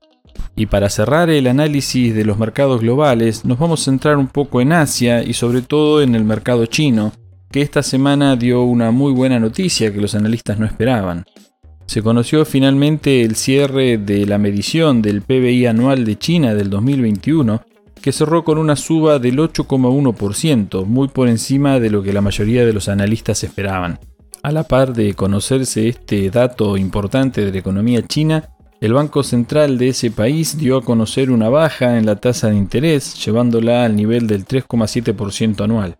Y 0.55 0.65
para 0.65 0.89
cerrar 0.89 1.29
el 1.29 1.47
análisis 1.47 2.13
de 2.15 2.25
los 2.25 2.37
mercados 2.37 2.81
globales, 2.81 3.45
nos 3.45 3.59
vamos 3.59 3.81
a 3.81 3.85
centrar 3.85 4.17
un 4.17 4.27
poco 4.27 4.59
en 4.59 4.73
Asia 4.73 5.23
y 5.23 5.33
sobre 5.33 5.61
todo 5.61 6.01
en 6.01 6.15
el 6.15 6.23
mercado 6.23 6.65
chino, 6.65 7.13
que 7.51 7.61
esta 7.61 7.83
semana 7.83 8.35
dio 8.35 8.63
una 8.63 8.91
muy 8.91 9.13
buena 9.13 9.39
noticia 9.39 9.91
que 9.91 10.01
los 10.01 10.15
analistas 10.15 10.59
no 10.59 10.65
esperaban. 10.65 11.25
Se 11.85 12.01
conoció 12.01 12.43
finalmente 12.43 13.21
el 13.21 13.35
cierre 13.35 13.97
de 13.97 14.25
la 14.25 14.37
medición 14.37 15.01
del 15.01 15.21
PBI 15.21 15.67
anual 15.67 16.03
de 16.03 16.17
China 16.17 16.53
del 16.53 16.69
2021, 16.69 17.61
que 18.01 18.11
cerró 18.11 18.43
con 18.43 18.57
una 18.57 18.75
suba 18.75 19.19
del 19.19 19.37
8,1%, 19.37 20.85
muy 20.85 21.07
por 21.07 21.29
encima 21.29 21.79
de 21.79 21.89
lo 21.89 22.03
que 22.03 22.13
la 22.13 22.21
mayoría 22.21 22.65
de 22.65 22.73
los 22.73 22.89
analistas 22.89 23.43
esperaban. 23.43 23.99
A 24.43 24.51
la 24.51 24.63
par 24.63 24.93
de 24.93 25.13
conocerse 25.13 25.87
este 25.87 26.29
dato 26.29 26.77
importante 26.77 27.43
de 27.43 27.51
la 27.51 27.57
economía 27.59 28.05
china, 28.05 28.49
el 28.79 28.93
Banco 28.93 29.23
Central 29.23 29.77
de 29.77 29.89
ese 29.89 30.11
país 30.11 30.57
dio 30.57 30.77
a 30.77 30.83
conocer 30.83 31.31
una 31.31 31.49
baja 31.49 31.97
en 31.97 32.05
la 32.05 32.17
tasa 32.17 32.49
de 32.49 32.57
interés, 32.57 33.25
llevándola 33.25 33.85
al 33.85 33.95
nivel 33.95 34.27
del 34.27 34.45
3,7% 34.45 35.63
anual. 35.63 35.97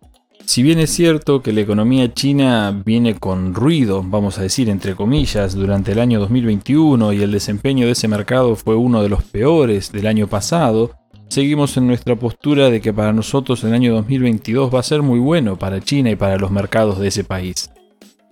Si 0.48 0.62
bien 0.62 0.78
es 0.78 0.88
cierto 0.88 1.42
que 1.42 1.52
la 1.52 1.60
economía 1.60 2.14
china 2.14 2.82
viene 2.82 3.16
con 3.16 3.52
ruido, 3.52 4.02
vamos 4.02 4.38
a 4.38 4.42
decir 4.42 4.70
entre 4.70 4.96
comillas, 4.96 5.54
durante 5.54 5.92
el 5.92 5.98
año 5.98 6.18
2021 6.20 7.12
y 7.12 7.20
el 7.20 7.32
desempeño 7.32 7.84
de 7.84 7.92
ese 7.92 8.08
mercado 8.08 8.56
fue 8.56 8.74
uno 8.74 9.02
de 9.02 9.10
los 9.10 9.22
peores 9.24 9.92
del 9.92 10.06
año 10.06 10.26
pasado, 10.26 10.92
seguimos 11.28 11.76
en 11.76 11.86
nuestra 11.86 12.16
postura 12.16 12.70
de 12.70 12.80
que 12.80 12.94
para 12.94 13.12
nosotros 13.12 13.62
el 13.62 13.74
año 13.74 13.92
2022 13.92 14.74
va 14.74 14.80
a 14.80 14.84
ser 14.84 15.02
muy 15.02 15.18
bueno 15.18 15.58
para 15.58 15.82
China 15.82 16.10
y 16.10 16.16
para 16.16 16.38
los 16.38 16.50
mercados 16.50 16.98
de 16.98 17.08
ese 17.08 17.24
país. 17.24 17.70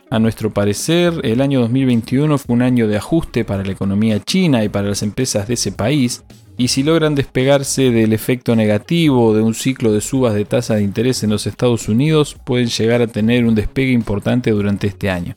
A 0.08 0.18
nuestro 0.18 0.54
parecer, 0.54 1.20
el 1.22 1.42
año 1.42 1.60
2021 1.60 2.38
fue 2.38 2.54
un 2.54 2.62
año 2.62 2.88
de 2.88 2.96
ajuste 2.96 3.44
para 3.44 3.62
la 3.62 3.72
economía 3.72 4.20
china 4.20 4.64
y 4.64 4.70
para 4.70 4.88
las 4.88 5.02
empresas 5.02 5.48
de 5.48 5.54
ese 5.54 5.70
país, 5.70 6.24
y 6.58 6.68
si 6.68 6.82
logran 6.82 7.14
despegarse 7.14 7.90
del 7.90 8.12
efecto 8.12 8.56
negativo 8.56 9.34
de 9.34 9.42
un 9.42 9.54
ciclo 9.54 9.92
de 9.92 10.00
subas 10.00 10.34
de 10.34 10.44
tasa 10.44 10.76
de 10.76 10.82
interés 10.82 11.22
en 11.22 11.30
los 11.30 11.46
Estados 11.46 11.88
Unidos, 11.88 12.36
pueden 12.44 12.68
llegar 12.68 13.02
a 13.02 13.06
tener 13.06 13.44
un 13.44 13.54
despegue 13.54 13.92
importante 13.92 14.50
durante 14.50 14.86
este 14.86 15.10
año. 15.10 15.36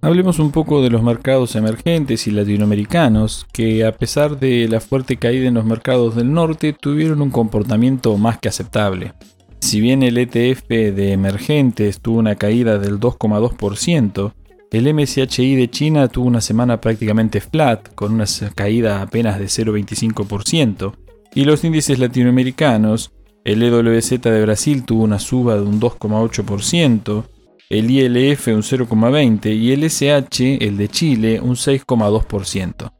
Hablemos 0.00 0.38
un 0.38 0.52
poco 0.52 0.80
de 0.80 0.88
los 0.88 1.02
mercados 1.02 1.54
emergentes 1.54 2.26
y 2.26 2.30
latinoamericanos, 2.30 3.46
que 3.52 3.84
a 3.84 3.92
pesar 3.92 4.38
de 4.38 4.66
la 4.66 4.80
fuerte 4.80 5.18
caída 5.18 5.48
en 5.48 5.54
los 5.54 5.66
mercados 5.66 6.14
del 6.14 6.32
norte 6.32 6.72
tuvieron 6.72 7.20
un 7.20 7.30
comportamiento 7.30 8.16
más 8.16 8.38
que 8.38 8.48
aceptable. 8.48 9.12
Si 9.60 9.80
bien 9.80 10.02
el 10.02 10.18
ETF 10.18 10.68
de 10.68 11.12
emergentes 11.12 12.00
tuvo 12.00 12.18
una 12.18 12.36
caída 12.36 12.78
del 12.78 12.98
2,2%, 12.98 14.32
el 14.70 14.94
MSCI 14.94 15.56
de 15.56 15.70
China 15.70 16.08
tuvo 16.08 16.26
una 16.26 16.40
semana 16.40 16.80
prácticamente 16.80 17.40
flat, 17.40 17.94
con 17.94 18.12
una 18.12 18.26
caída 18.54 19.02
apenas 19.02 19.38
de 19.38 19.46
0,25%, 19.46 20.94
y 21.34 21.44
los 21.44 21.64
índices 21.64 21.98
latinoamericanos, 21.98 23.12
el 23.44 23.62
EWZ 23.62 24.20
de 24.20 24.42
Brasil 24.42 24.84
tuvo 24.84 25.04
una 25.04 25.18
suba 25.18 25.54
de 25.54 25.62
un 25.62 25.80
2,8%, 25.80 27.24
el 27.70 27.90
ILF 27.90 28.48
un 28.48 28.62
0,20% 28.62 29.54
y 29.54 29.72
el 29.72 29.84
SH, 29.84 30.64
el 30.64 30.76
de 30.76 30.88
Chile, 30.88 31.40
un 31.40 31.54
6,2%. 31.54 32.92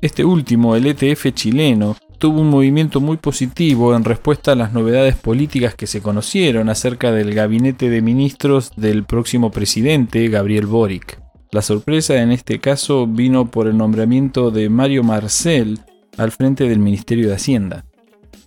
Este 0.00 0.24
último, 0.24 0.76
el 0.76 0.86
ETF 0.86 1.32
chileno, 1.34 1.96
tuvo 2.20 2.42
un 2.42 2.50
movimiento 2.50 3.00
muy 3.00 3.16
positivo 3.16 3.96
en 3.96 4.04
respuesta 4.04 4.52
a 4.52 4.54
las 4.54 4.74
novedades 4.74 5.16
políticas 5.16 5.74
que 5.74 5.86
se 5.86 6.02
conocieron 6.02 6.68
acerca 6.68 7.12
del 7.12 7.32
gabinete 7.32 7.88
de 7.88 8.02
ministros 8.02 8.72
del 8.76 9.04
próximo 9.04 9.50
presidente, 9.50 10.28
Gabriel 10.28 10.66
Boric. 10.66 11.18
La 11.50 11.62
sorpresa 11.62 12.20
en 12.20 12.30
este 12.30 12.60
caso 12.60 13.06
vino 13.06 13.50
por 13.50 13.66
el 13.68 13.78
nombramiento 13.78 14.50
de 14.50 14.68
Mario 14.68 15.02
Marcel 15.02 15.80
al 16.18 16.30
frente 16.30 16.68
del 16.68 16.78
Ministerio 16.78 17.26
de 17.26 17.36
Hacienda. 17.36 17.86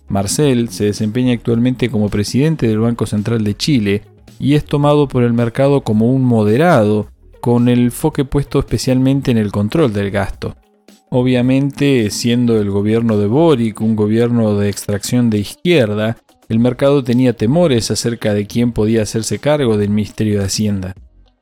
Marcel 0.06 0.68
se 0.68 0.84
desempeña 0.84 1.32
actualmente 1.32 1.90
como 1.90 2.08
presidente 2.08 2.68
del 2.68 2.78
Banco 2.78 3.06
Central 3.06 3.42
de 3.42 3.56
Chile 3.56 4.02
y 4.38 4.54
es 4.54 4.64
tomado 4.64 5.08
por 5.08 5.24
el 5.24 5.32
mercado 5.32 5.80
como 5.80 6.12
un 6.12 6.22
moderado, 6.22 7.08
con 7.40 7.68
el 7.68 7.80
enfoque 7.80 8.24
puesto 8.24 8.60
especialmente 8.60 9.32
en 9.32 9.38
el 9.38 9.50
control 9.50 9.92
del 9.92 10.12
gasto. 10.12 10.54
Obviamente, 11.16 12.10
siendo 12.10 12.60
el 12.60 12.72
gobierno 12.72 13.16
de 13.18 13.28
Boric 13.28 13.80
un 13.80 13.94
gobierno 13.94 14.58
de 14.58 14.68
extracción 14.68 15.30
de 15.30 15.38
izquierda, 15.38 16.16
el 16.48 16.58
mercado 16.58 17.04
tenía 17.04 17.34
temores 17.34 17.92
acerca 17.92 18.34
de 18.34 18.48
quién 18.48 18.72
podía 18.72 19.02
hacerse 19.02 19.38
cargo 19.38 19.76
del 19.76 19.90
Ministerio 19.90 20.40
de 20.40 20.46
Hacienda. 20.46 20.94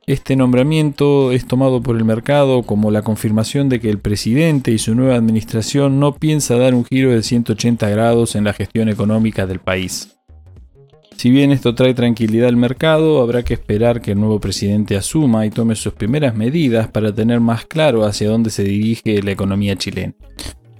Este 0.05 0.35
nombramiento 0.35 1.31
es 1.31 1.47
tomado 1.47 1.81
por 1.81 1.97
el 1.97 2.05
mercado 2.05 2.61
como 2.61 2.91
la 2.91 3.01
confirmación 3.01 3.67
de 3.67 3.79
que 3.79 3.89
el 3.89 3.97
presidente 3.97 4.69
y 4.69 4.77
su 4.77 4.93
nueva 4.93 5.15
administración 5.15 5.99
no 5.99 6.13
piensa 6.13 6.55
dar 6.55 6.75
un 6.75 6.85
giro 6.85 7.09
de 7.09 7.23
180 7.23 7.89
grados 7.89 8.35
en 8.35 8.43
la 8.43 8.53
gestión 8.53 8.89
económica 8.89 9.47
del 9.47 9.57
país. 9.57 10.12
Si 11.17 11.29
bien 11.31 11.51
esto 11.51 11.73
trae 11.73 11.93
tranquilidad 11.93 12.49
al 12.49 12.57
mercado, 12.57 13.21
habrá 13.21 13.43
que 13.43 13.53
esperar 13.53 14.01
que 14.01 14.11
el 14.11 14.19
nuevo 14.19 14.39
presidente 14.39 14.97
asuma 14.97 15.45
y 15.45 15.51
tome 15.51 15.75
sus 15.75 15.93
primeras 15.93 16.35
medidas 16.35 16.89
para 16.89 17.13
tener 17.13 17.39
más 17.39 17.65
claro 17.65 18.03
hacia 18.03 18.29
dónde 18.29 18.49
se 18.49 18.63
dirige 18.63 19.21
la 19.23 19.31
economía 19.31 19.75
chilena. 19.75 20.13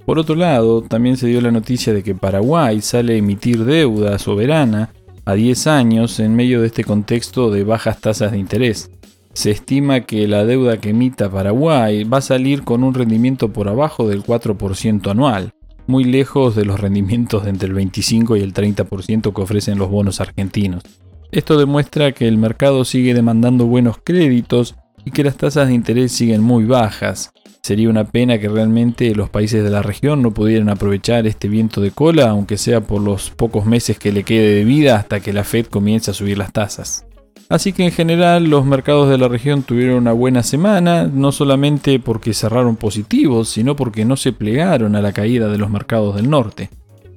Por 0.05 0.19
otro 0.19 0.35
lado, 0.35 0.81
también 0.81 1.15
se 1.15 1.27
dio 1.27 1.39
la 1.39 1.51
noticia 1.51 1.93
de 1.93 2.03
que 2.03 2.13
Paraguay 2.13 2.81
sale 2.81 3.13
a 3.13 3.17
emitir 3.17 3.63
deuda 3.63 4.19
soberana 4.19 4.91
a 5.23 5.33
10 5.33 5.67
años 5.67 6.19
en 6.19 6.35
medio 6.35 6.59
de 6.59 6.67
este 6.67 6.83
contexto 6.83 7.49
de 7.49 7.63
bajas 7.63 8.01
tasas 8.01 8.33
de 8.33 8.37
interés. 8.37 8.91
Se 9.33 9.49
estima 9.49 10.01
que 10.01 10.27
la 10.27 10.43
deuda 10.43 10.77
que 10.77 10.89
emita 10.89 11.31
Paraguay 11.31 12.03
va 12.03 12.17
a 12.17 12.21
salir 12.21 12.63
con 12.63 12.83
un 12.83 12.93
rendimiento 12.93 13.53
por 13.53 13.69
abajo 13.69 14.07
del 14.07 14.23
4% 14.23 15.09
anual, 15.09 15.52
muy 15.87 16.03
lejos 16.03 16.55
de 16.55 16.65
los 16.65 16.79
rendimientos 16.79 17.43
de 17.43 17.49
entre 17.49 17.67
el 17.67 17.73
25 17.73 18.37
y 18.37 18.41
el 18.41 18.53
30% 18.53 19.33
que 19.33 19.41
ofrecen 19.41 19.77
los 19.77 19.89
bonos 19.89 20.21
argentinos. 20.21 20.83
Esto 21.31 21.57
demuestra 21.57 22.11
que 22.11 22.27
el 22.27 22.37
mercado 22.37 22.85
sigue 22.85 23.13
demandando 23.13 23.65
buenos 23.65 23.97
créditos 24.03 24.75
y 25.05 25.11
que 25.11 25.23
las 25.23 25.37
tasas 25.37 25.67
de 25.67 25.73
interés 25.73 26.11
siguen 26.11 26.41
muy 26.41 26.65
bajas. 26.65 27.31
Sería 27.61 27.89
una 27.89 28.03
pena 28.03 28.39
que 28.39 28.49
realmente 28.49 29.15
los 29.15 29.29
países 29.29 29.63
de 29.63 29.69
la 29.69 29.81
región 29.81 30.21
no 30.21 30.33
pudieran 30.33 30.69
aprovechar 30.69 31.25
este 31.25 31.47
viento 31.47 31.81
de 31.81 31.91
cola, 31.91 32.29
aunque 32.29 32.57
sea 32.57 32.81
por 32.81 33.01
los 33.01 33.29
pocos 33.29 33.65
meses 33.65 33.97
que 33.97 34.11
le 34.11 34.23
quede 34.23 34.55
de 34.55 34.65
vida 34.65 34.97
hasta 34.97 35.21
que 35.21 35.33
la 35.33 35.43
Fed 35.43 35.67
comience 35.67 36.11
a 36.11 36.13
subir 36.13 36.37
las 36.37 36.51
tasas. 36.51 37.05
Así 37.49 37.73
que 37.73 37.83
en 37.83 37.91
general 37.91 38.45
los 38.45 38.65
mercados 38.65 39.09
de 39.09 39.17
la 39.17 39.27
región 39.27 39.63
tuvieron 39.63 39.97
una 39.97 40.13
buena 40.13 40.43
semana, 40.43 41.07
no 41.07 41.31
solamente 41.31 41.99
porque 41.99 42.33
cerraron 42.33 42.75
positivos, 42.75 43.49
sino 43.49 43.75
porque 43.75 44.05
no 44.05 44.15
se 44.15 44.33
plegaron 44.33 44.95
a 44.95 45.01
la 45.01 45.13
caída 45.13 45.49
de 45.49 45.57
los 45.57 45.69
mercados 45.69 46.15
del 46.15 46.29
norte. 46.29 46.69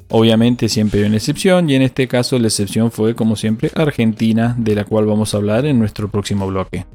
Obviamente 0.09 0.68
siempre 0.68 1.00
hay 1.00 1.06
una 1.06 1.16
excepción 1.16 1.68
y 1.68 1.75
en 1.75 1.83
este 1.83 2.06
caso 2.06 2.38
la 2.38 2.47
excepción 2.49 2.92
fue 2.92 3.14
como 3.14 3.35
siempre 3.35 3.71
Argentina, 3.75 4.54
de 4.59 4.75
la 4.75 4.85
cual 4.85 5.06
vamos 5.06 5.35
a 5.35 5.38
hablar 5.38 5.66
en 5.66 5.78
nuestro 5.78 6.09
próximo 6.11 6.47
bloque. 6.47 6.87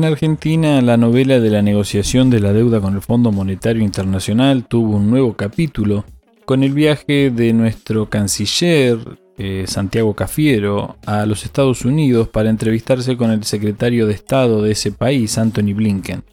En 0.00 0.06
Argentina, 0.06 0.80
la 0.80 0.96
novela 0.96 1.40
de 1.40 1.50
la 1.50 1.60
negociación 1.60 2.30
de 2.30 2.40
la 2.40 2.54
deuda 2.54 2.80
con 2.80 2.94
el 2.94 3.02
Fondo 3.02 3.32
Monetario 3.32 3.82
Internacional 3.82 4.64
tuvo 4.66 4.96
un 4.96 5.10
nuevo 5.10 5.34
capítulo 5.34 6.06
con 6.46 6.62
el 6.62 6.72
viaje 6.72 7.28
de 7.28 7.52
nuestro 7.52 8.08
canciller 8.08 8.96
eh, 9.36 9.64
Santiago 9.66 10.14
Cafiero 10.14 10.96
a 11.04 11.26
los 11.26 11.44
Estados 11.44 11.84
Unidos 11.84 12.28
para 12.28 12.48
entrevistarse 12.48 13.18
con 13.18 13.30
el 13.30 13.44
secretario 13.44 14.06
de 14.06 14.14
Estado 14.14 14.62
de 14.62 14.70
ese 14.70 14.90
país, 14.90 15.36
Anthony 15.36 15.74
Blinken. 15.74 16.24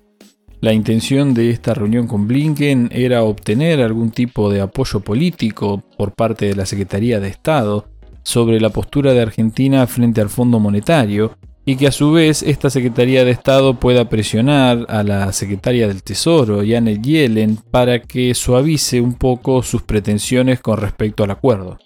La 0.61 0.71
intención 0.71 1.33
de 1.33 1.49
esta 1.49 1.73
reunión 1.73 2.07
con 2.07 2.25
Blinken 2.25 2.87
era 2.93 3.23
obtener 3.23 3.81
algún 3.81 4.11
tipo 4.11 4.49
de 4.49 4.61
apoyo 4.61 5.01
político 5.01 5.83
por 5.97 6.13
parte 6.13 6.45
de 6.45 6.55
la 6.55 6.65
Secretaría 6.65 7.19
de 7.19 7.27
Estado 7.27 7.89
sobre 8.23 8.61
la 8.61 8.69
postura 8.69 9.11
de 9.11 9.23
Argentina 9.23 9.85
frente 9.87 10.21
al 10.21 10.29
Fondo 10.29 10.57
Monetario 10.57 11.35
y 11.69 11.75
que 11.75 11.87
a 11.87 11.91
su 11.91 12.13
vez 12.13 12.43
esta 12.43 12.69
Secretaría 12.69 13.25
de 13.25 13.31
Estado 13.31 13.73
pueda 13.73 14.07
presionar 14.07 14.85
a 14.87 15.03
la 15.03 15.33
Secretaria 15.33 15.89
del 15.89 16.01
Tesoro, 16.01 16.61
Janet 16.65 17.01
Yellen, 17.01 17.59
para 17.71 18.01
que 18.01 18.33
suavice 18.33 19.01
un 19.01 19.15
poco 19.15 19.61
sus 19.63 19.81
pretensiones 19.81 20.61
con 20.61 20.77
respecto 20.77 21.25
al 21.25 21.31
acuerdo. 21.31 21.77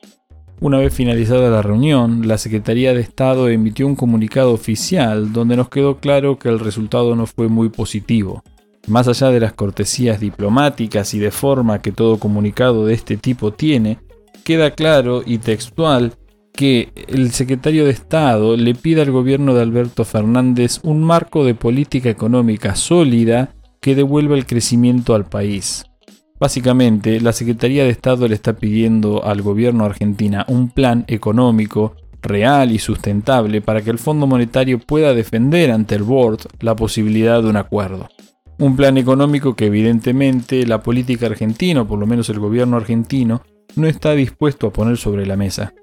Una 0.59 0.77
vez 0.77 0.93
finalizada 0.93 1.49
la 1.49 1.63
reunión, 1.63 2.27
la 2.27 2.37
Secretaría 2.37 2.93
de 2.93 3.01
Estado 3.01 3.49
emitió 3.49 3.87
un 3.87 3.95
comunicado 3.95 4.53
oficial 4.53 5.33
donde 5.33 5.57
nos 5.57 5.69
quedó 5.69 5.97
claro 5.97 6.37
que 6.37 6.49
el 6.49 6.59
resultado 6.59 7.15
no 7.15 7.25
fue 7.25 7.47
muy 7.47 7.69
positivo. 7.69 8.43
Más 8.85 9.07
allá 9.07 9.29
de 9.29 9.39
las 9.39 9.53
cortesías 9.53 10.19
diplomáticas 10.19 11.15
y 11.15 11.19
de 11.19 11.31
forma 11.31 11.81
que 11.81 11.91
todo 11.91 12.19
comunicado 12.19 12.85
de 12.85 12.93
este 12.93 13.17
tipo 13.17 13.51
tiene, 13.51 13.97
queda 14.43 14.69
claro 14.69 15.23
y 15.25 15.39
textual 15.39 16.13
que 16.61 16.93
el 17.07 17.31
secretario 17.31 17.85
de 17.85 17.89
Estado 17.89 18.55
le 18.55 18.75
pida 18.75 19.01
al 19.01 19.09
gobierno 19.09 19.55
de 19.55 19.63
Alberto 19.63 20.05
Fernández 20.05 20.79
un 20.83 21.03
marco 21.03 21.43
de 21.43 21.55
política 21.55 22.11
económica 22.11 22.75
sólida 22.75 23.55
que 23.81 23.95
devuelva 23.95 24.35
el 24.35 24.45
crecimiento 24.45 25.15
al 25.15 25.25
país. 25.25 25.85
Básicamente, 26.39 27.19
la 27.19 27.33
Secretaría 27.33 27.83
de 27.83 27.89
Estado 27.89 28.27
le 28.27 28.35
está 28.35 28.53
pidiendo 28.53 29.25
al 29.25 29.41
gobierno 29.41 29.85
argentina 29.85 30.45
un 30.49 30.69
plan 30.69 31.03
económico 31.07 31.95
real 32.21 32.71
y 32.71 32.77
sustentable 32.77 33.61
para 33.61 33.81
que 33.81 33.89
el 33.89 33.97
Fondo 33.97 34.27
Monetario 34.27 34.77
pueda 34.77 35.15
defender 35.15 35.71
ante 35.71 35.95
el 35.95 36.03
Board 36.03 36.41
la 36.59 36.75
posibilidad 36.75 37.41
de 37.41 37.49
un 37.49 37.57
acuerdo. 37.57 38.07
Un 38.59 38.75
plan 38.75 38.99
económico 38.99 39.55
que 39.55 39.65
evidentemente 39.65 40.67
la 40.67 40.83
política 40.83 41.25
argentina, 41.25 41.81
o 41.81 41.87
por 41.87 41.97
lo 41.97 42.05
menos 42.05 42.29
el 42.29 42.37
gobierno 42.37 42.77
argentino, 42.77 43.41
no 43.75 43.87
está 43.87 44.11
dispuesto 44.11 44.67
a 44.67 44.73
poner 44.73 44.97
sobre 44.97 45.25
la 45.25 45.35
mesa. 45.35 45.73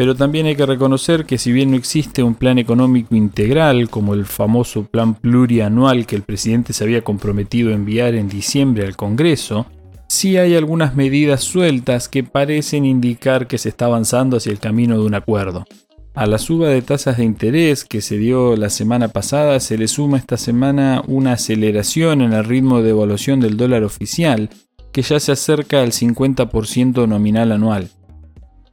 Pero 0.00 0.14
también 0.14 0.46
hay 0.46 0.56
que 0.56 0.64
reconocer 0.64 1.26
que 1.26 1.36
si 1.36 1.52
bien 1.52 1.72
no 1.72 1.76
existe 1.76 2.22
un 2.22 2.34
plan 2.34 2.56
económico 2.56 3.14
integral 3.14 3.90
como 3.90 4.14
el 4.14 4.24
famoso 4.24 4.84
plan 4.84 5.12
plurianual 5.12 6.06
que 6.06 6.16
el 6.16 6.22
presidente 6.22 6.72
se 6.72 6.84
había 6.84 7.02
comprometido 7.02 7.68
a 7.68 7.74
enviar 7.74 8.14
en 8.14 8.30
diciembre 8.30 8.86
al 8.86 8.96
Congreso, 8.96 9.66
sí 10.08 10.38
hay 10.38 10.56
algunas 10.56 10.96
medidas 10.96 11.42
sueltas 11.42 12.08
que 12.08 12.24
parecen 12.24 12.86
indicar 12.86 13.46
que 13.46 13.58
se 13.58 13.68
está 13.68 13.84
avanzando 13.84 14.38
hacia 14.38 14.52
el 14.52 14.58
camino 14.58 14.98
de 14.98 15.04
un 15.04 15.14
acuerdo. 15.14 15.66
A 16.14 16.24
la 16.24 16.38
suba 16.38 16.70
de 16.70 16.80
tasas 16.80 17.18
de 17.18 17.24
interés 17.24 17.84
que 17.84 18.00
se 18.00 18.16
dio 18.16 18.56
la 18.56 18.70
semana 18.70 19.08
pasada 19.08 19.60
se 19.60 19.76
le 19.76 19.86
suma 19.86 20.16
esta 20.16 20.38
semana 20.38 21.02
una 21.08 21.34
aceleración 21.34 22.22
en 22.22 22.32
el 22.32 22.44
ritmo 22.44 22.80
de 22.80 22.88
evaluación 22.88 23.38
del 23.40 23.58
dólar 23.58 23.84
oficial, 23.84 24.48
que 24.92 25.02
ya 25.02 25.20
se 25.20 25.32
acerca 25.32 25.82
al 25.82 25.92
50% 25.92 27.06
nominal 27.06 27.52
anual. 27.52 27.90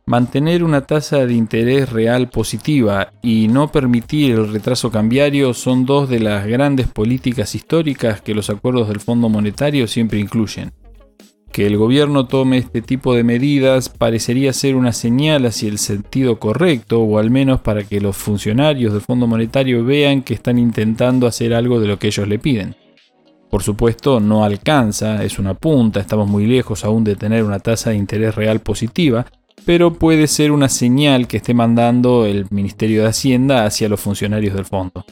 Mantener 0.07 0.63
una 0.63 0.85
tasa 0.87 1.25
de 1.25 1.33
interés 1.33 1.91
real 1.91 2.29
positiva 2.29 3.11
y 3.21 3.49
no 3.49 3.73
permitir 3.73 4.35
el 4.35 4.53
retraso 4.53 4.89
cambiario 4.89 5.53
son 5.53 5.85
dos 5.85 6.07
de 6.07 6.21
las 6.21 6.47
grandes 6.47 6.87
políticas 6.87 7.55
históricas 7.55 8.21
que 8.21 8.33
los 8.33 8.49
acuerdos 8.49 8.87
del 8.87 9.01
Fondo 9.01 9.27
Monetario 9.27 9.85
siempre 9.85 10.19
incluyen. 10.19 10.71
Que 11.51 11.67
el 11.67 11.75
gobierno 11.75 12.25
tome 12.25 12.57
este 12.57 12.81
tipo 12.81 13.15
de 13.15 13.25
medidas 13.25 13.89
parecería 13.89 14.53
ser 14.53 14.77
una 14.77 14.93
señal 14.93 15.45
hacia 15.45 15.67
el 15.67 15.77
sentido 15.77 16.39
correcto, 16.39 17.01
o 17.01 17.19
al 17.19 17.29
menos 17.29 17.59
para 17.59 17.83
que 17.83 17.99
los 17.99 18.15
funcionarios 18.15 18.93
del 18.93 19.01
Fondo 19.01 19.27
Monetario 19.27 19.83
vean 19.83 20.21
que 20.21 20.35
están 20.35 20.57
intentando 20.57 21.27
hacer 21.27 21.53
algo 21.53 21.81
de 21.81 21.87
lo 21.89 21.99
que 21.99 22.07
ellos 22.07 22.29
le 22.29 22.39
piden. 22.39 22.77
Por 23.49 23.61
supuesto, 23.61 24.21
no 24.21 24.45
alcanza, 24.45 25.23
es 25.25 25.37
una 25.37 25.53
punta, 25.53 25.99
estamos 25.99 26.29
muy 26.29 26.45
lejos 26.45 26.85
aún 26.85 27.03
de 27.03 27.17
tener 27.17 27.43
una 27.43 27.59
tasa 27.59 27.89
de 27.89 27.97
interés 27.97 28.35
real 28.35 28.61
positiva, 28.61 29.25
pero 29.65 29.93
puede 29.93 30.27
ser 30.27 30.51
una 30.51 30.69
señal 30.69 31.27
que 31.27 31.37
esté 31.37 31.53
mandando 31.53 32.25
el 32.25 32.45
Ministerio 32.49 33.03
de 33.03 33.09
Hacienda 33.09 33.65
hacia 33.65 33.89
los 33.89 33.99
funcionarios 33.99 34.55
del 34.55 34.65
fondo. 34.65 35.05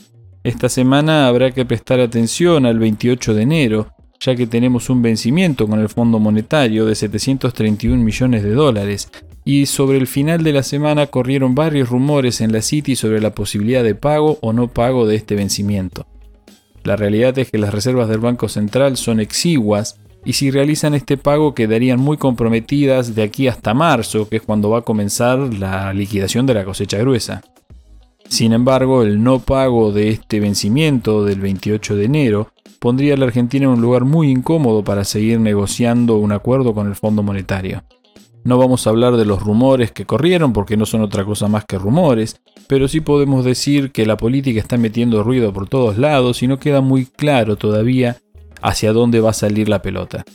Esta 0.43 0.69
semana 0.69 1.27
habrá 1.27 1.51
que 1.51 1.65
prestar 1.65 1.99
atención 1.99 2.65
al 2.65 2.79
28 2.79 3.33
de 3.33 3.41
enero, 3.41 3.93
ya 4.19 4.35
que 4.35 4.47
tenemos 4.47 4.89
un 4.89 5.01
vencimiento 5.01 5.67
con 5.67 5.79
el 5.79 5.89
Fondo 5.89 6.19
Monetario 6.19 6.85
de 6.85 6.95
731 6.95 8.03
millones 8.03 8.43
de 8.43 8.51
dólares, 8.51 9.09
y 9.43 9.65
sobre 9.65 9.97
el 9.97 10.07
final 10.07 10.43
de 10.43 10.53
la 10.53 10.63
semana 10.63 11.07
corrieron 11.07 11.53
varios 11.53 11.89
rumores 11.89 12.41
en 12.41 12.51
la 12.51 12.61
City 12.61 12.95
sobre 12.95 13.21
la 13.21 13.35
posibilidad 13.35 13.83
de 13.83 13.95
pago 13.95 14.37
o 14.41 14.53
no 14.53 14.67
pago 14.67 15.07
de 15.07 15.15
este 15.15 15.35
vencimiento. 15.35 16.07
La 16.83 16.95
realidad 16.95 17.37
es 17.39 17.51
que 17.51 17.57
las 17.57 17.73
reservas 17.73 18.07
del 18.07 18.19
Banco 18.19 18.47
Central 18.47 18.97
son 18.97 19.19
exiguas 19.19 19.99
y 20.25 20.33
si 20.33 20.49
realizan 20.49 20.95
este 20.95 21.17
pago 21.17 21.53
quedarían 21.53 21.99
muy 21.99 22.17
comprometidas 22.17 23.13
de 23.13 23.23
aquí 23.23 23.47
hasta 23.47 23.75
marzo, 23.75 24.27
que 24.27 24.37
es 24.37 24.41
cuando 24.41 24.71
va 24.71 24.79
a 24.79 24.81
comenzar 24.81 25.37
la 25.37 25.93
liquidación 25.93 26.47
de 26.47 26.55
la 26.55 26.65
cosecha 26.65 26.97
gruesa. 26.97 27.43
Sin 28.27 28.51
embargo, 28.51 29.03
el 29.03 29.23
no 29.23 29.39
pago 29.39 29.91
de 29.91 30.09
este 30.09 30.39
vencimiento 30.39 31.23
del 31.23 31.39
28 31.39 31.95
de 31.95 32.05
enero 32.05 32.51
pondría 32.79 33.13
a 33.13 33.17
la 33.17 33.25
Argentina 33.25 33.65
en 33.65 33.71
un 33.71 33.81
lugar 33.81 34.03
muy 34.03 34.31
incómodo 34.31 34.83
para 34.83 35.03
seguir 35.03 35.39
negociando 35.39 36.17
un 36.17 36.31
acuerdo 36.31 36.73
con 36.73 36.87
el 36.87 36.95
Fondo 36.95 37.21
Monetario. 37.21 37.83
No 38.43 38.57
vamos 38.57 38.85
a 38.85 38.91
hablar 38.91 39.17
de 39.17 39.25
los 39.25 39.41
rumores 39.41 39.91
que 39.91 40.05
corrieron 40.05 40.53
porque 40.53 40.77
no 40.77 40.85
son 40.85 41.01
otra 41.01 41.23
cosa 41.23 41.47
más 41.47 41.65
que 41.65 41.77
rumores, 41.77 42.41
pero 42.67 42.87
sí 42.87 42.99
podemos 42.99 43.45
decir 43.45 43.91
que 43.91 44.05
la 44.05 44.17
política 44.17 44.59
está 44.59 44.77
metiendo 44.77 45.23
ruido 45.23 45.53
por 45.53 45.69
todos 45.69 45.97
lados 45.97 46.41
y 46.41 46.47
no 46.47 46.59
queda 46.59 46.81
muy 46.81 47.05
claro 47.05 47.57
todavía 47.57 48.17
hacia 48.65 48.93
dónde 48.93 49.19
va 49.19 49.29
a 49.29 49.33
salir 49.33 49.69
la 49.69 49.83
pelota. 49.83 50.25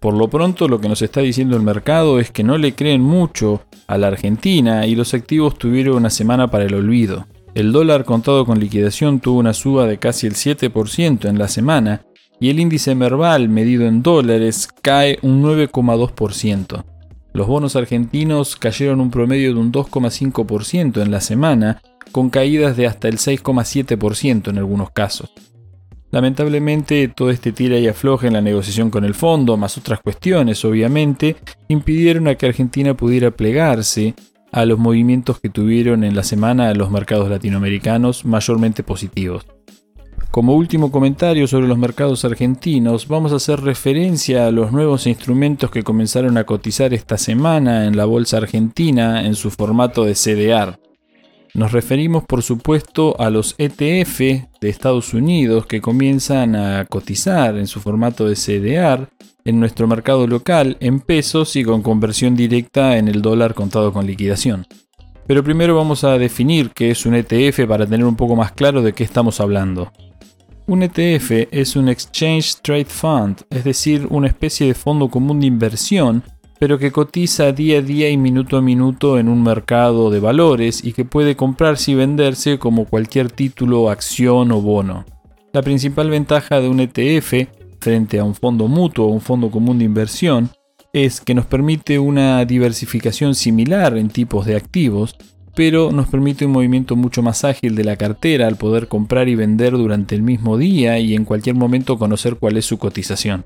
Por 0.00 0.14
lo 0.14 0.28
pronto 0.28 0.66
lo 0.66 0.80
que 0.80 0.88
nos 0.88 1.02
está 1.02 1.20
diciendo 1.20 1.56
el 1.56 1.62
mercado 1.62 2.18
es 2.18 2.32
que 2.32 2.42
no 2.42 2.58
le 2.58 2.74
creen 2.74 3.00
mucho 3.00 3.62
a 3.86 3.96
la 3.96 4.08
Argentina 4.08 4.86
y 4.86 4.96
los 4.96 5.14
activos 5.14 5.56
tuvieron 5.56 5.96
una 5.96 6.10
semana 6.10 6.50
para 6.50 6.64
el 6.64 6.74
olvido. 6.74 7.26
El 7.54 7.70
dólar 7.70 8.04
contado 8.04 8.44
con 8.44 8.58
liquidación 8.58 9.20
tuvo 9.20 9.38
una 9.38 9.54
suba 9.54 9.86
de 9.86 9.98
casi 9.98 10.26
el 10.26 10.34
7% 10.34 11.28
en 11.28 11.38
la 11.38 11.46
semana 11.46 12.02
y 12.40 12.50
el 12.50 12.58
índice 12.58 12.94
Merval 12.96 13.48
medido 13.48 13.86
en 13.86 14.02
dólares 14.02 14.68
cae 14.82 15.18
un 15.22 15.42
9,2%. 15.42 16.84
Los 17.32 17.46
bonos 17.46 17.76
argentinos 17.76 18.56
cayeron 18.56 19.00
un 19.00 19.10
promedio 19.10 19.54
de 19.54 19.60
un 19.60 19.70
2,5% 19.70 21.02
en 21.02 21.10
la 21.12 21.20
semana, 21.20 21.82
con 22.10 22.30
caídas 22.30 22.76
de 22.76 22.88
hasta 22.88 23.06
el 23.06 23.18
6,7% 23.18 24.48
en 24.48 24.58
algunos 24.58 24.90
casos. 24.90 25.30
Lamentablemente, 26.10 27.06
todo 27.08 27.30
este 27.30 27.52
tira 27.52 27.78
y 27.78 27.86
afloja 27.86 28.26
en 28.26 28.32
la 28.32 28.40
negociación 28.40 28.90
con 28.90 29.04
el 29.04 29.14
fondo, 29.14 29.56
más 29.56 29.78
otras 29.78 30.00
cuestiones, 30.00 30.64
obviamente, 30.64 31.36
impidieron 31.68 32.26
a 32.26 32.34
que 32.34 32.46
Argentina 32.46 32.94
pudiera 32.94 33.30
plegarse 33.30 34.14
a 34.50 34.64
los 34.64 34.78
movimientos 34.78 35.38
que 35.38 35.50
tuvieron 35.50 36.02
en 36.02 36.16
la 36.16 36.24
semana 36.24 36.74
los 36.74 36.90
mercados 36.90 37.30
latinoamericanos, 37.30 38.24
mayormente 38.24 38.82
positivos. 38.82 39.46
Como 40.32 40.54
último 40.54 40.92
comentario 40.92 41.46
sobre 41.46 41.66
los 41.66 41.78
mercados 41.78 42.24
argentinos, 42.24 43.08
vamos 43.08 43.32
a 43.32 43.36
hacer 43.36 43.60
referencia 43.60 44.46
a 44.46 44.50
los 44.50 44.72
nuevos 44.72 45.06
instrumentos 45.06 45.70
que 45.70 45.82
comenzaron 45.82 46.36
a 46.38 46.44
cotizar 46.44 46.94
esta 46.94 47.18
semana 47.18 47.86
en 47.86 47.96
la 47.96 48.04
bolsa 48.04 48.36
argentina 48.36 49.24
en 49.24 49.34
su 49.34 49.50
formato 49.50 50.04
de 50.04 50.14
CDR. 50.14 50.89
Nos 51.54 51.72
referimos 51.72 52.24
por 52.24 52.42
supuesto 52.42 53.20
a 53.20 53.28
los 53.28 53.56
ETF 53.58 54.18
de 54.60 54.68
Estados 54.68 55.14
Unidos 55.14 55.66
que 55.66 55.80
comienzan 55.80 56.54
a 56.54 56.84
cotizar 56.84 57.56
en 57.56 57.66
su 57.66 57.80
formato 57.80 58.28
de 58.28 58.36
CDR 58.36 59.08
en 59.44 59.58
nuestro 59.58 59.88
mercado 59.88 60.26
local 60.26 60.76
en 60.80 61.00
pesos 61.00 61.56
y 61.56 61.64
con 61.64 61.82
conversión 61.82 62.36
directa 62.36 62.98
en 62.98 63.08
el 63.08 63.20
dólar 63.20 63.54
contado 63.54 63.92
con 63.92 64.06
liquidación. 64.06 64.66
Pero 65.26 65.42
primero 65.42 65.74
vamos 65.74 66.04
a 66.04 66.18
definir 66.18 66.70
qué 66.70 66.90
es 66.90 67.04
un 67.04 67.14
ETF 67.14 67.66
para 67.66 67.86
tener 67.86 68.04
un 68.04 68.16
poco 68.16 68.36
más 68.36 68.52
claro 68.52 68.82
de 68.82 68.92
qué 68.92 69.02
estamos 69.02 69.40
hablando. 69.40 69.92
Un 70.66 70.84
ETF 70.84 71.48
es 71.50 71.74
un 71.74 71.88
Exchange 71.88 72.56
Trade 72.62 72.84
Fund, 72.84 73.42
es 73.50 73.64
decir, 73.64 74.06
una 74.10 74.28
especie 74.28 74.68
de 74.68 74.74
fondo 74.74 75.08
común 75.08 75.40
de 75.40 75.46
inversión, 75.46 76.22
pero 76.60 76.78
que 76.78 76.92
cotiza 76.92 77.52
día 77.52 77.78
a 77.78 77.82
día 77.82 78.10
y 78.10 78.18
minuto 78.18 78.58
a 78.58 78.60
minuto 78.60 79.18
en 79.18 79.30
un 79.30 79.42
mercado 79.42 80.10
de 80.10 80.20
valores 80.20 80.84
y 80.84 80.92
que 80.92 81.06
puede 81.06 81.34
comprarse 81.34 81.92
y 81.92 81.94
venderse 81.94 82.58
como 82.58 82.84
cualquier 82.84 83.32
título, 83.32 83.88
acción 83.88 84.52
o 84.52 84.60
bono. 84.60 85.06
La 85.54 85.62
principal 85.62 86.10
ventaja 86.10 86.60
de 86.60 86.68
un 86.68 86.80
ETF 86.80 87.48
frente 87.80 88.18
a 88.18 88.24
un 88.24 88.34
fondo 88.34 88.68
mutuo 88.68 89.06
o 89.06 89.08
un 89.08 89.22
fondo 89.22 89.50
común 89.50 89.78
de 89.78 89.86
inversión 89.86 90.50
es 90.92 91.22
que 91.22 91.34
nos 91.34 91.46
permite 91.46 91.98
una 91.98 92.44
diversificación 92.44 93.34
similar 93.34 93.96
en 93.96 94.10
tipos 94.10 94.44
de 94.44 94.56
activos, 94.56 95.16
pero 95.56 95.90
nos 95.92 96.08
permite 96.08 96.44
un 96.44 96.52
movimiento 96.52 96.94
mucho 96.94 97.22
más 97.22 97.42
ágil 97.42 97.74
de 97.74 97.84
la 97.84 97.96
cartera 97.96 98.46
al 98.46 98.56
poder 98.56 98.86
comprar 98.86 99.30
y 99.30 99.34
vender 99.34 99.72
durante 99.72 100.14
el 100.14 100.20
mismo 100.20 100.58
día 100.58 100.98
y 100.98 101.14
en 101.14 101.24
cualquier 101.24 101.56
momento 101.56 101.98
conocer 101.98 102.36
cuál 102.36 102.58
es 102.58 102.66
su 102.66 102.76
cotización. 102.76 103.44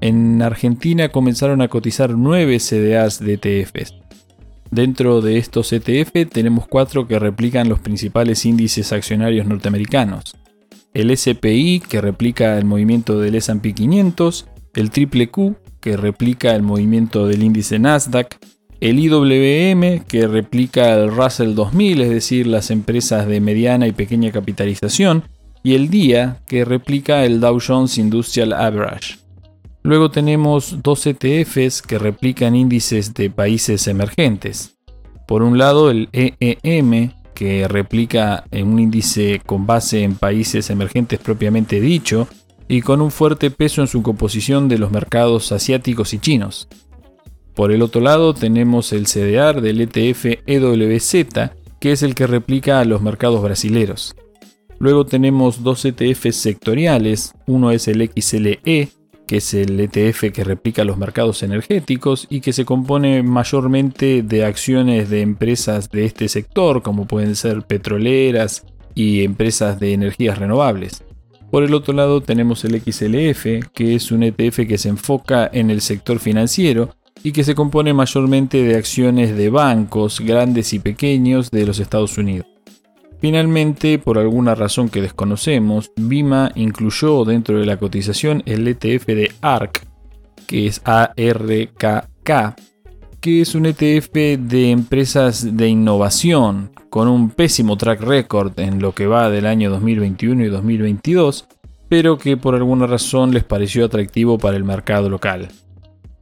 En 0.00 0.40
Argentina 0.40 1.10
comenzaron 1.10 1.60
a 1.60 1.68
cotizar 1.68 2.10
9 2.16 2.58
CDAs 2.58 3.20
de 3.20 3.34
ETFs. 3.34 3.94
Dentro 4.70 5.20
de 5.20 5.36
estos 5.36 5.72
ETF 5.72 6.30
tenemos 6.30 6.66
cuatro 6.66 7.06
que 7.06 7.18
replican 7.18 7.68
los 7.68 7.80
principales 7.80 8.46
índices 8.46 8.92
accionarios 8.92 9.46
norteamericanos. 9.46 10.36
El 10.94 11.16
SPI, 11.16 11.82
que 11.88 12.00
replica 12.00 12.56
el 12.56 12.64
movimiento 12.64 13.20
del 13.20 13.34
S&P 13.34 13.74
500, 13.74 14.46
el 14.74 14.90
Triple 14.90 15.28
Q, 15.28 15.56
que 15.80 15.96
replica 15.96 16.54
el 16.54 16.62
movimiento 16.62 17.26
del 17.26 17.42
índice 17.42 17.78
Nasdaq, 17.78 18.38
el 18.80 18.98
IWM, 18.98 20.04
que 20.06 20.26
replica 20.26 20.94
el 20.94 21.14
Russell 21.14 21.54
2000, 21.54 22.00
es 22.00 22.10
decir, 22.10 22.46
las 22.46 22.70
empresas 22.70 23.26
de 23.26 23.40
mediana 23.40 23.86
y 23.86 23.92
pequeña 23.92 24.32
capitalización, 24.32 25.24
y 25.62 25.74
el 25.74 25.90
DIA, 25.90 26.38
que 26.46 26.64
replica 26.64 27.24
el 27.24 27.40
Dow 27.40 27.58
Jones 27.64 27.98
Industrial 27.98 28.54
Average. 28.54 29.18
Luego 29.82 30.10
tenemos 30.10 30.82
dos 30.82 31.06
ETFs 31.06 31.80
que 31.80 31.98
replican 31.98 32.54
índices 32.54 33.14
de 33.14 33.30
países 33.30 33.86
emergentes. 33.86 34.76
Por 35.26 35.42
un 35.42 35.56
lado, 35.56 35.90
el 35.90 36.08
EEM, 36.12 37.12
que 37.34 37.66
replica 37.66 38.44
un 38.52 38.78
índice 38.78 39.40
con 39.46 39.66
base 39.66 40.02
en 40.02 40.16
países 40.16 40.68
emergentes 40.68 41.18
propiamente 41.18 41.80
dicho, 41.80 42.28
y 42.68 42.82
con 42.82 43.00
un 43.00 43.10
fuerte 43.10 43.50
peso 43.50 43.80
en 43.80 43.88
su 43.88 44.02
composición 44.02 44.68
de 44.68 44.78
los 44.78 44.90
mercados 44.90 45.50
asiáticos 45.50 46.12
y 46.14 46.18
chinos. 46.18 46.68
Por 47.54 47.72
el 47.72 47.82
otro 47.82 48.00
lado 48.00 48.34
tenemos 48.34 48.92
el 48.92 49.06
CDR 49.06 49.60
del 49.60 49.80
ETF 49.80 50.42
EWZ, 50.46 51.50
que 51.80 51.92
es 51.92 52.02
el 52.02 52.14
que 52.14 52.26
replica 52.26 52.80
a 52.80 52.84
los 52.84 53.02
mercados 53.02 53.42
brasileros. 53.42 54.14
Luego 54.78 55.04
tenemos 55.04 55.62
dos 55.62 55.84
ETFs 55.84 56.36
sectoriales, 56.36 57.34
uno 57.46 57.70
es 57.70 57.88
el 57.88 58.08
XLE, 58.08 58.88
que 59.30 59.36
es 59.36 59.54
el 59.54 59.78
ETF 59.78 60.32
que 60.32 60.42
replica 60.42 60.82
los 60.82 60.98
mercados 60.98 61.44
energéticos 61.44 62.26
y 62.30 62.40
que 62.40 62.52
se 62.52 62.64
compone 62.64 63.22
mayormente 63.22 64.24
de 64.24 64.44
acciones 64.44 65.08
de 65.08 65.20
empresas 65.20 65.88
de 65.88 66.04
este 66.04 66.28
sector, 66.28 66.82
como 66.82 67.06
pueden 67.06 67.36
ser 67.36 67.62
petroleras 67.62 68.66
y 68.92 69.22
empresas 69.22 69.78
de 69.78 69.92
energías 69.92 70.36
renovables. 70.36 71.04
Por 71.48 71.62
el 71.62 71.74
otro 71.74 71.94
lado 71.94 72.20
tenemos 72.22 72.64
el 72.64 72.80
XLF, 72.80 73.70
que 73.72 73.94
es 73.94 74.10
un 74.10 74.24
ETF 74.24 74.66
que 74.66 74.78
se 74.78 74.88
enfoca 74.88 75.48
en 75.52 75.70
el 75.70 75.80
sector 75.80 76.18
financiero 76.18 76.96
y 77.22 77.30
que 77.30 77.44
se 77.44 77.54
compone 77.54 77.94
mayormente 77.94 78.64
de 78.64 78.74
acciones 78.74 79.36
de 79.36 79.48
bancos 79.48 80.18
grandes 80.18 80.72
y 80.72 80.80
pequeños 80.80 81.52
de 81.52 81.66
los 81.66 81.78
Estados 81.78 82.18
Unidos. 82.18 82.49
Finalmente, 83.20 83.98
por 83.98 84.18
alguna 84.18 84.54
razón 84.54 84.88
que 84.88 85.02
desconocemos, 85.02 85.92
Bima 85.96 86.52
incluyó 86.54 87.24
dentro 87.24 87.58
de 87.58 87.66
la 87.66 87.76
cotización 87.76 88.42
el 88.46 88.66
ETF 88.66 89.06
de 89.06 89.32
ARK, 89.42 89.86
que 90.46 90.66
es 90.66 90.80
ARKK, 90.84 92.56
que 93.20 93.42
es 93.42 93.54
un 93.54 93.66
ETF 93.66 94.14
de 94.38 94.70
empresas 94.70 95.56
de 95.56 95.68
innovación 95.68 96.70
con 96.88 97.08
un 97.08 97.30
pésimo 97.30 97.76
track 97.76 98.00
record 98.00 98.58
en 98.58 98.80
lo 98.80 98.94
que 98.94 99.06
va 99.06 99.28
del 99.28 99.44
año 99.44 99.70
2021 99.70 100.44
y 100.44 100.48
2022, 100.48 101.46
pero 101.90 102.16
que 102.16 102.38
por 102.38 102.54
alguna 102.54 102.86
razón 102.86 103.32
les 103.32 103.44
pareció 103.44 103.84
atractivo 103.84 104.38
para 104.38 104.56
el 104.56 104.64
mercado 104.64 105.10
local. 105.10 105.48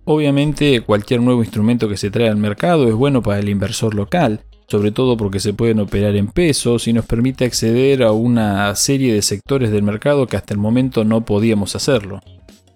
Obviamente 0.05 0.81
cualquier 0.81 1.21
nuevo 1.21 1.43
instrumento 1.43 1.89
que 1.89 1.97
se 1.97 2.11
trae 2.11 2.29
al 2.29 2.37
mercado 2.37 2.89
es 2.89 2.95
bueno 2.95 3.23
para 3.23 3.39
el 3.39 3.49
inversor 3.49 3.95
local, 3.95 4.41
sobre 4.69 4.93
todo 4.93 5.17
porque 5.17 5.41
se 5.41 5.55
pueden 5.55 5.81
operar 5.81 6.15
en 6.15 6.29
pesos 6.29 6.87
y 6.89 6.93
nos 6.93 7.07
permite 7.07 7.45
acceder 7.47 8.03
a 8.03 8.13
una 8.13 8.75
serie 8.75 9.15
de 9.15 9.23
sectores 9.23 9.71
del 9.71 9.83
mercado 9.83 10.27
que 10.27 10.37
hasta 10.37 10.53
el 10.53 10.61
momento 10.61 11.05
no 11.05 11.25
podíamos 11.25 11.75
hacerlo. 11.75 12.21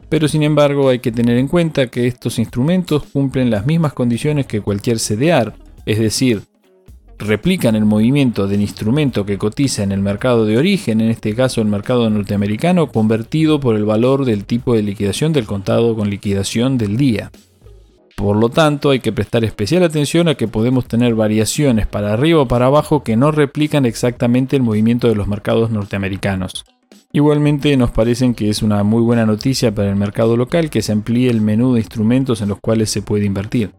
Pero 0.09 0.27
sin 0.27 0.43
embargo 0.43 0.89
hay 0.89 1.01
que 1.01 1.13
tener 1.13 1.37
en 1.37 1.49
cuenta 1.49 1.89
que 1.89 2.07
estos 2.07 2.39
instrumentos 2.39 3.05
cumplen 3.13 3.51
las 3.51 3.67
mismas 3.67 3.93
condiciones 3.93 4.47
que 4.47 4.61
cualquier 4.61 4.99
CDR, 4.99 5.55
es 5.85 5.99
decir, 5.99 6.43
replican 7.19 7.77
el 7.77 7.85
movimiento 7.85 8.47
del 8.47 8.63
instrumento 8.63 9.25
que 9.25 9.39
cotiza 9.39 9.83
en 9.83 9.93
el 9.93 10.01
mercado 10.01 10.45
de 10.45 10.59
origen, 10.59 11.01
en 11.01 11.11
este 11.11 11.35
caso 11.35 11.61
el 11.61 11.69
mercado 11.69 12.09
norteamericano, 12.11 12.89
convertido 12.89 13.61
por 13.61 13.77
el 13.77 13.85
valor 13.85 14.25
del 14.25 14.45
tipo 14.45 14.75
de 14.75 14.83
liquidación 14.83 15.33
del 15.33 15.47
contado 15.47 15.95
con 15.95 16.11
liquidación 16.11 16.79
del 16.79 16.97
día. 16.97 17.31
Por 18.17 18.37
lo 18.37 18.49
tanto, 18.51 18.91
hay 18.91 19.01
que 19.01 19.13
prestar 19.13 19.45
especial 19.45 19.83
atención 19.83 20.29
a 20.29 20.35
que 20.35 20.49
podemos 20.49 20.87
tener 20.87 21.15
variaciones 21.15 21.87
para 21.87 22.13
arriba 22.13 22.43
o 22.43 22.49
para 22.49 22.67
abajo 22.67 23.03
que 23.03 23.17
no 23.17 23.31
replican 23.33 23.85
exactamente 23.85 24.57
el 24.57 24.63
movimiento 24.63 25.09
de 25.09 25.15
los 25.15 25.27
mercados 25.27 25.71
norteamericanos. 25.71 26.65
Igualmente 27.13 27.77
nos 27.77 27.91
parecen 27.91 28.35
que 28.35 28.49
es 28.49 28.63
una 28.63 28.83
muy 28.85 29.03
buena 29.03 29.27
noticia 29.27 29.75
para 29.75 29.91
el 29.91 29.97
mercado 29.97 30.37
local 30.37 30.71
que 30.71 30.83
se 30.83 30.93
amplíe 30.93 31.31
el 31.31 31.41
menú 31.41 31.75
de 31.75 31.81
instrumentos 31.81 32.41
en 32.41 32.49
los 32.49 32.59
cuales 32.59 32.91
se 32.91 33.03
puede 33.03 33.27
invertir. 33.27 33.73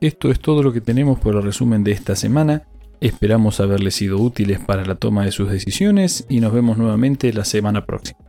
Esto 0.00 0.30
es 0.30 0.40
todo 0.40 0.62
lo 0.62 0.72
que 0.72 0.82
tenemos 0.82 1.18
por 1.18 1.34
el 1.36 1.42
resumen 1.42 1.82
de 1.82 1.92
esta 1.92 2.14
semana. 2.14 2.64
Esperamos 3.00 3.60
haberles 3.60 3.94
sido 3.94 4.18
útiles 4.18 4.58
para 4.58 4.84
la 4.84 4.94
toma 4.94 5.24
de 5.24 5.32
sus 5.32 5.50
decisiones 5.50 6.24
y 6.28 6.40
nos 6.40 6.52
vemos 6.52 6.78
nuevamente 6.78 7.32
la 7.32 7.44
semana 7.44 7.84
próxima. 7.84 8.25